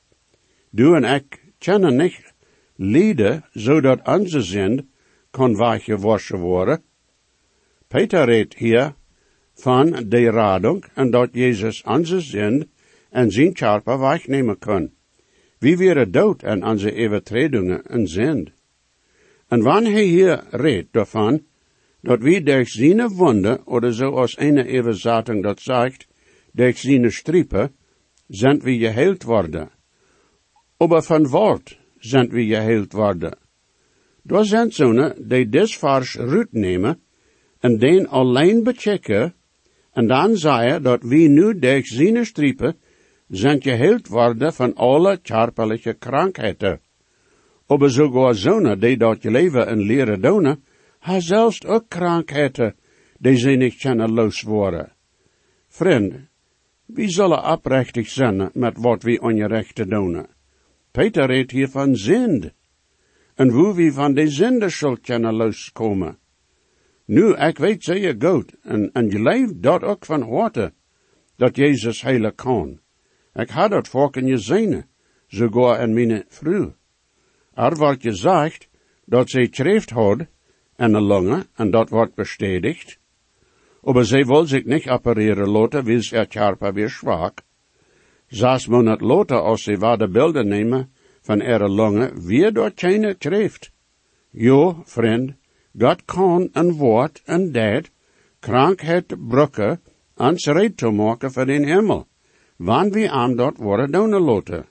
Du 0.69 0.95
en 0.95 1.03
ik 1.03 1.43
kennen 1.57 1.95
niet 1.95 2.33
lijden, 2.75 3.45
zodat 3.51 4.07
onze 4.07 4.41
zin 4.41 4.89
kan 5.31 5.57
weggewassen 5.57 6.39
worden, 6.39 6.83
Peter 7.91 8.25
redt 8.25 8.55
hier 8.55 8.93
van 9.53 9.91
de 10.07 10.29
radung 10.29 10.85
en 10.93 11.11
dat 11.11 11.29
Jezus 11.31 11.83
onze 11.83 12.19
zin 12.19 12.71
en 13.09 13.31
zijn 13.31 13.55
charpa 13.55 13.99
wegnemen 13.99 14.57
kan. 14.57 14.91
Wie 15.59 15.77
wäre 15.77 16.09
dood 16.09 16.43
en 16.43 16.63
onze 16.63 16.95
overtredingen 16.95 17.85
en 17.85 18.07
zin. 18.07 18.49
En 19.47 19.61
wanneer 19.61 19.91
hij 19.91 20.03
hier 20.03 20.43
redt 20.49 20.93
daarvan, 20.93 21.43
dat 22.01 22.21
wie 22.21 22.43
durch 22.43 22.69
zijn 22.69 23.09
wonde, 23.17 23.61
oder 23.65 23.93
zoals 23.93 24.37
eine 24.37 24.63
Übersetzung 24.63 25.43
dat 25.43 25.59
zegt, 25.59 26.07
durch 26.53 26.81
zijn 26.81 27.11
striepen, 27.11 27.69
sind 28.29 28.63
wir 28.63 28.77
geheilt 28.77 29.25
worden. 29.25 29.69
Aber 30.79 31.01
van 31.03 31.31
Wort 31.31 31.77
sind 31.99 32.31
wir 32.33 32.45
geheilt 32.45 32.93
worden. 32.93 33.35
Da 34.23 34.43
sind 34.43 34.73
zonen 34.73 35.13
die 35.29 35.49
des 35.49 35.75
Vers 35.75 36.17
nemen 36.51 37.01
en 37.59 37.77
den 37.79 38.07
alleen 38.07 38.63
bechecken, 38.63 39.33
en 39.93 40.07
dan 40.07 40.37
zei 40.37 40.69
hij 40.69 40.79
dat 40.79 41.03
wie 41.03 41.29
nu 41.29 41.59
durch 41.59 41.87
zijn 41.87 42.25
zijn 43.29 43.61
geheeld 43.61 44.07
worden 44.07 44.53
van 44.53 44.75
alle 44.75 45.19
charpelige 45.23 45.93
krankheden. 45.93 46.79
Aber 47.67 47.89
sogar 47.89 48.35
zonen 48.35 48.79
die 48.79 48.97
dat 48.97 49.23
leven 49.23 49.67
en 49.67 49.79
leren 49.79 50.21
doen, 50.21 50.63
ha 51.01 51.19
zelfs 51.19 51.65
ook 51.65 51.89
krankheden 51.89 52.75
die 53.19 53.37
ze 53.37 53.49
niet 53.49 53.77
kunnen 53.77 54.11
los 54.11 54.41
worden. 54.41 54.91
Vriend, 55.67 56.13
wie 56.85 57.09
zullen 57.09 57.51
oprechtig 57.51 58.09
zijn 58.09 58.49
met 58.53 58.77
wat 58.77 59.03
we 59.03 59.19
onrechte 59.21 59.85
doen? 59.87 60.27
Peter 60.91 61.25
redt 61.25 61.51
hier 61.51 61.69
van 61.69 61.95
zind. 61.95 62.51
En 63.35 63.49
hoe 63.49 63.75
we 63.75 63.91
van 63.91 64.13
de 64.13 64.27
zinde 64.27 64.69
zullen 64.69 65.01
kunnen 65.01 65.33
loskomen. 65.33 66.17
Nu, 67.05 67.35
ik 67.35 67.57
weet 67.57 67.83
zeer 67.83 68.15
goed, 68.19 68.55
en, 68.61 68.91
en 68.93 69.09
je 69.09 69.21
leeft 69.21 69.61
dat 69.61 69.83
ook 69.83 70.05
van 70.05 70.21
harte, 70.21 70.73
dat 71.35 71.55
Jezus 71.55 72.01
heilig 72.01 72.35
kan. 72.35 72.79
Ik 73.33 73.49
had 73.49 73.71
dat 73.71 73.87
voor 73.87 74.23
je 74.25 74.37
zinnen, 74.37 74.85
sogar 75.27 75.81
in 75.81 75.93
mijn 75.93 76.23
vrouw. 76.27 76.75
Er 77.53 77.75
wordt 77.75 78.01
gezegd, 78.01 78.69
dat 79.05 79.29
zij 79.29 79.47
schrift 79.51 79.89
had 79.89 80.27
en 80.81 80.93
een 80.93 81.03
lange, 81.03 81.45
en 81.55 81.71
dat 81.71 81.89
wordt 81.89 82.15
bestätigt. 82.15 82.97
Aber 83.83 84.05
zij 84.05 84.25
wil 84.25 84.45
zich 84.45 84.65
niet 84.65 84.87
apparieren 84.87 85.49
laten, 85.49 85.83
wil 85.83 86.01
ze 86.01 86.25
Charpa 86.29 86.73
weer 86.73 86.89
zwak. 86.89 87.41
Zes 88.27 88.67
maanden 88.67 89.05
later, 89.05 89.41
als 89.41 89.65
waar 89.65 89.97
de 89.97 90.07
beelden 90.07 90.47
nemen 90.47 90.91
van 91.21 91.41
ihre 91.41 91.69
lange, 91.69 92.11
weer 92.15 92.53
door 92.53 92.71
keine 92.71 93.15
schrift. 93.19 93.71
Jo, 94.29 94.81
vriend, 94.85 95.33
God 95.77 96.05
kan 96.05 96.49
een 96.51 96.71
woord 96.71 97.21
en 97.25 97.51
daad, 97.51 97.89
krankheid 98.39 99.27
brukken, 99.27 99.81
ans 100.15 100.45
red 100.45 100.77
te 100.77 100.89
maken 100.89 101.31
voor 101.31 101.45
den 101.45 101.63
hemel, 101.63 102.07
wanneer 102.57 102.91
we 102.91 103.09
aan 103.09 103.35
dat 103.35 103.57
worden 103.57 103.91
doen 103.91 104.19
laten. 104.19 104.65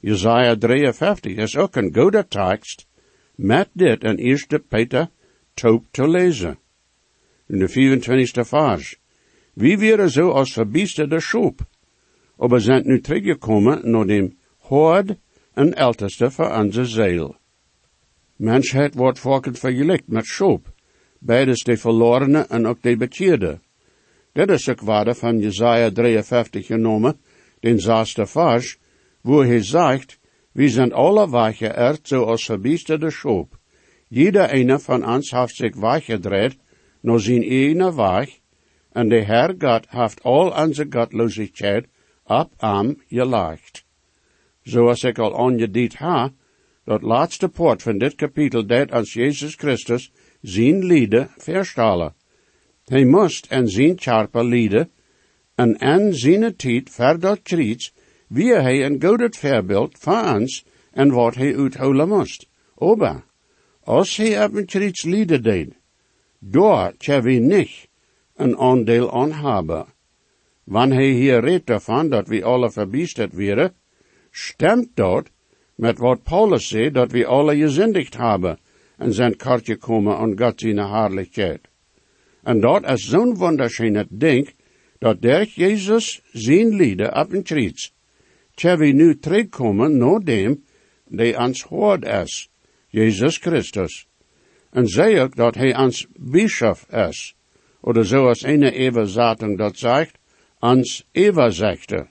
Jesaja 0.00 0.56
53 0.56 1.36
is 1.36 1.56
ook 1.56 1.76
een 1.76 1.94
goede 1.94 2.26
tekst, 2.28 2.86
met 3.34 3.68
dit 3.72 4.04
in 4.04 4.16
1 4.16 4.66
Peter 4.68 5.08
2 5.58 5.82
te 5.90 6.08
lezen. 6.08 6.58
In 7.48 7.58
de 7.58 7.68
24e 7.68 8.44
vers. 8.44 8.96
Wie 9.54 9.76
wäre 9.78 10.08
so 10.08 10.30
als 10.30 10.52
verbiesterde 10.52 11.20
Schub, 11.20 11.66
aber 12.38 12.60
sind 12.60 12.86
nu 12.86 13.00
teruggekomen 13.00 13.90
naar 13.90 14.06
dem 14.06 14.36
Hoord 14.58 15.16
en 15.54 15.74
älteste 15.74 16.30
voor 16.30 16.50
onze 16.50 16.84
ziel. 16.84 17.36
Mensheid 18.36 18.94
wordt 18.94 19.18
volkend 19.18 19.58
vergelijkt 19.58 20.08
met 20.08 20.26
Schub, 20.26 20.72
beides 21.18 21.64
de 21.64 21.76
verlorene 21.76 22.46
en 22.48 22.66
ook 22.66 22.82
de 22.82 22.96
bekeerde. 22.96 23.58
Dit 24.32 24.50
is 24.50 24.68
ook 24.68 24.80
waarde 24.80 25.14
van 25.14 25.38
Jesaja 25.38 25.90
53 25.90 26.66
genomen, 26.66 27.18
den 27.60 27.80
zesde 27.80 28.26
vers, 28.26 28.78
wo 29.20 29.42
hij 29.42 29.62
zegt, 29.62 30.18
we 30.52 30.68
zijn 30.68 30.92
alle 30.92 31.30
wegggeërd 31.30 32.08
zoals 32.08 32.44
verbiesterde 32.44 33.10
Schub. 33.10 33.57
Jeder 34.08 34.48
eine 34.48 34.78
van 34.78 35.04
ons 35.04 35.30
heeft 35.30 35.56
zich 35.56 35.76
weggedreht 35.76 36.56
naar 37.00 37.20
zijn 37.20 37.42
ene 37.42 37.94
weg, 37.94 38.38
en 38.92 39.08
de 39.08 39.22
Herr 39.24 39.54
God 39.58 39.86
heeft 39.88 40.22
al 40.22 40.50
onze 40.50 40.86
gottlosigheid 40.90 41.86
op 42.24 42.52
am 42.56 42.96
gelegd. 43.08 43.84
Zoals 44.62 45.04
ik 45.04 45.18
al 45.18 45.38
aangediend 45.38 45.96
ha, 45.96 46.32
dat 46.84 47.02
laatste 47.02 47.48
poort 47.48 47.82
van 47.82 47.98
dit 47.98 48.14
kapitel 48.14 48.66
dat 48.66 48.92
als 48.92 49.12
Jezus 49.12 49.54
Christus 49.54 50.12
zijn 50.40 50.84
lieden 50.84 51.30
verstellen. 51.36 52.14
Hij 52.84 53.04
moest 53.04 53.46
en 53.46 53.68
zijn 53.68 53.94
charpe 53.98 54.44
lieden, 54.44 54.90
en 55.54 55.76
en 55.78 56.14
zijn 56.14 56.56
tijd 56.56 56.90
verder 56.90 57.40
kriets, 57.42 57.94
wie 58.28 58.54
hij 58.54 58.84
een 58.84 59.02
goede 59.02 59.28
voorbeeld 59.30 59.98
van 59.98 60.34
ons 60.34 60.64
en 60.92 61.10
wat 61.10 61.34
hij 61.34 61.56
uithouden 61.56 62.08
moest. 62.08 62.48
Ober, 62.74 63.24
als 63.88 64.16
hij 64.16 64.44
op 64.44 64.52
lieden 65.02 65.42
deed, 65.42 65.72
daar 66.38 66.92
tja 66.96 67.22
we 67.22 67.30
niet 67.30 67.88
een 68.36 68.58
aandeel 68.58 69.12
aan 69.12 69.32
hebben. 69.32 69.86
Wanneer 70.64 70.98
hij 70.98 71.10
hier 71.10 71.40
redt 71.40 71.66
daarvan 71.66 72.08
dat 72.08 72.28
we 72.28 72.44
alle 72.44 72.70
verbiesterd 72.70 73.32
werden, 73.32 73.74
stemt 74.30 74.88
dat 74.94 75.30
met 75.74 75.98
wat 75.98 76.22
Paulus 76.22 76.68
zei, 76.68 76.90
dat 76.90 77.12
we 77.12 77.26
alle 77.26 77.56
gezindigd 77.56 78.16
hebben 78.16 78.58
en 78.96 79.12
zijn 79.12 79.36
kartje 79.36 79.76
komen 79.76 80.16
aan 80.16 80.38
God 80.38 80.60
zijn 80.60 80.78
herrlijkheid. 80.78 81.60
En 82.42 82.60
dat 82.60 82.90
is 82.90 83.08
zo'n 83.08 83.38
wunderschöne 83.38 84.06
ding, 84.08 84.50
dat 84.98 85.22
der 85.22 85.46
Jezus 85.54 86.22
zijn 86.32 86.68
lieden 86.68 87.16
op 87.16 87.32
een 87.32 87.42
kriets, 87.42 87.94
tja 88.54 88.76
nu 88.76 89.18
terugkomen 89.18 89.96
naar 89.96 90.20
dem, 90.20 90.64
die 91.06 91.38
ons 91.38 91.62
hoort 91.62 92.04
is, 92.04 92.50
Jezus 92.88 93.36
Christus. 93.36 94.06
En 94.70 94.86
zei 94.86 95.20
ook 95.20 95.36
dat 95.36 95.54
hij 95.54 95.76
ons 95.76 96.06
bischof 96.16 96.86
is, 96.90 97.34
oder 97.80 98.04
zoals 98.04 98.42
een 98.42 98.62
Everzatung 98.62 99.58
dat 99.58 99.76
zegt, 99.76 100.18
ons 100.58 101.06
Everzechter. 101.12 102.10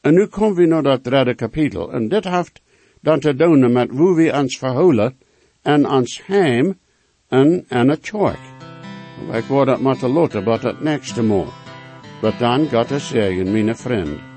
En 0.00 0.14
nu 0.14 0.26
komen 0.26 0.56
we 0.56 0.66
naar 0.66 0.82
dat 0.82 1.04
derde 1.04 1.34
kapitel. 1.34 1.92
En 1.92 2.08
dit 2.08 2.24
heeft 2.24 2.60
dan 3.00 3.20
te 3.20 3.34
doen 3.34 3.72
met 3.72 3.90
hoe 3.90 4.16
we 4.16 4.32
ons 4.32 4.58
verhouden 4.58 5.18
en 5.62 5.88
ons 5.88 6.26
heim 6.26 6.78
en, 7.28 7.64
en 7.68 7.88
het 7.88 8.10
kerk. 8.10 8.38
Ik 9.32 9.44
word 9.44 9.66
dat 9.66 9.80
moeten 9.80 10.10
laten, 10.10 10.44
maar 10.44 10.62
het 10.62 10.80
nächste 10.80 11.22
mal. 11.22 11.46
Maar 12.22 12.38
dan 12.38 12.68
God 12.68 12.88
te 12.88 12.98
zeggen, 12.98 13.52
mijn 13.52 13.76
vriend. 13.76 14.35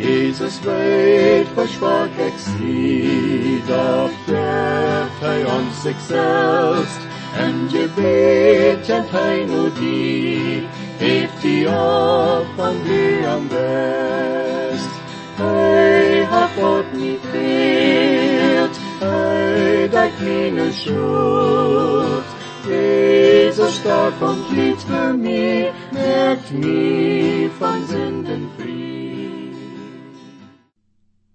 Jesus 0.00 0.60
weet 0.60 1.46
versprach 1.54 2.04
ik 2.04 2.32
zie, 2.58 3.62
dat 3.66 4.10
geeft 4.26 5.20
hij 5.20 5.44
ons 5.44 5.82
zichzelf. 5.82 6.98
En 7.36 7.68
je 7.68 7.88
weet 7.94 8.86
kent 8.86 9.10
hij 9.10 9.44
nu 9.44 9.72
die, 9.78 10.66
heeft 10.96 11.42
hij 11.42 11.66
op 11.66 12.46
van 12.56 12.82
wie 12.82 13.26
am 13.26 13.48
best. 13.48 14.88
Hij 15.34 16.24
hat 16.24 16.48
God 16.58 16.84
niet 16.92 17.20
veelt, 17.30 18.78
hij 18.98 19.88
dekt 19.88 20.52
mijn 20.52 20.72
schuld. 20.72 22.24
Jezus 22.68 23.76
starb 23.76 24.20
und 24.20 24.50
litt 24.52 24.80
für 24.82 25.12
mich, 25.14 25.72
merkt 25.92 26.52
mich 26.52 27.50
von 27.58 27.86
Sünden 27.88 28.48
frei. 28.56 28.59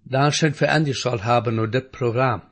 Dankeschön 0.07 0.53
für 0.53 0.69
angeschaut 0.69 1.23
haben 1.23 1.57
und 1.57 1.73
dit 1.73 1.91
Programm. 1.91 2.43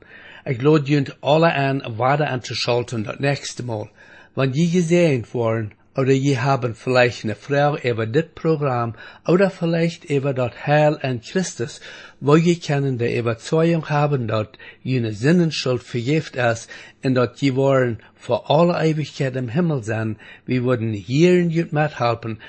Ich 0.44 0.60
lade 0.60 0.90
junt 0.90 1.16
alle 1.22 1.52
an, 1.54 1.84
weiter 1.86 2.28
anzuschalten 2.28 3.04
das 3.04 3.20
nächste 3.20 3.62
Mal. 3.62 3.90
Wenn 4.34 4.50
die 4.50 4.68
gesehen 4.68 5.24
worden, 5.32 5.70
oder 5.96 6.10
je 6.10 6.38
haben 6.38 6.74
vielleicht 6.74 7.22
eine 7.22 7.36
Frau 7.36 7.76
über 7.76 8.06
dit 8.06 8.34
Programm, 8.34 8.96
oder 9.24 9.50
vielleicht 9.50 10.04
über 10.06 10.34
das 10.34 10.66
Heil 10.66 10.98
an 11.00 11.20
Christus, 11.20 11.80
wo 12.18 12.34
je 12.34 12.56
können 12.56 12.98
der 12.98 13.16
Überzeugung 13.16 13.88
haben, 13.88 14.26
dass 14.26 14.48
jene 14.82 15.12
Sinnenschuld 15.12 15.84
vergift 15.84 16.34
ist, 16.34 16.68
und 17.04 17.14
dass 17.14 17.40
je 17.40 17.54
wollen 17.54 18.02
vor 18.16 18.50
alle 18.50 18.84
Ewigkeit 18.84 19.36
im 19.36 19.48
Himmel 19.48 19.84
sein, 19.84 20.16
wir 20.44 20.64
würden 20.64 20.92
hier 20.92 21.34
in 21.34 21.50
jut 21.50 21.72
mithelfen, 21.72 22.40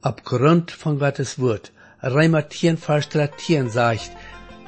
aufgrund 0.00 0.70
von 0.70 1.00
Gottes 1.00 1.40
Wort. 1.40 1.72
Reimer 2.06 2.48
10, 2.48 2.76
Vers 2.76 3.08
13 3.08 3.70
sagt, 3.70 4.12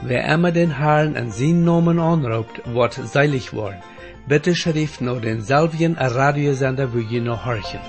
Wer 0.03 0.25
immer 0.35 0.53
den 0.53 0.77
Herrn 0.79 1.17
an 1.17 1.31
sein 1.31 1.65
Namen 1.65 1.99
anruft, 1.99 2.63
wird 2.67 2.95
seilig 2.95 3.53
worden. 3.53 3.83
Bitte 4.27 4.55
schrift 4.55 5.01
nur 5.01 5.21
den 5.21 5.41
selben 5.41 5.97
Radiosender, 5.97 6.93
wo 6.93 6.99
ihr 6.99 7.23
noch 7.23 7.45
horchen. 7.47 7.81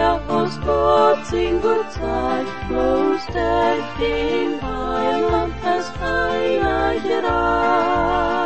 a 0.00 0.18
host 0.26 0.62
of 0.62 1.26
single 1.26 1.84
side, 1.90 2.46
roasted 2.70 3.84
king, 3.98 4.58
high, 4.58 5.20
and 5.42 5.52
as 5.62 5.88
high 5.88 6.94
as 6.94 8.39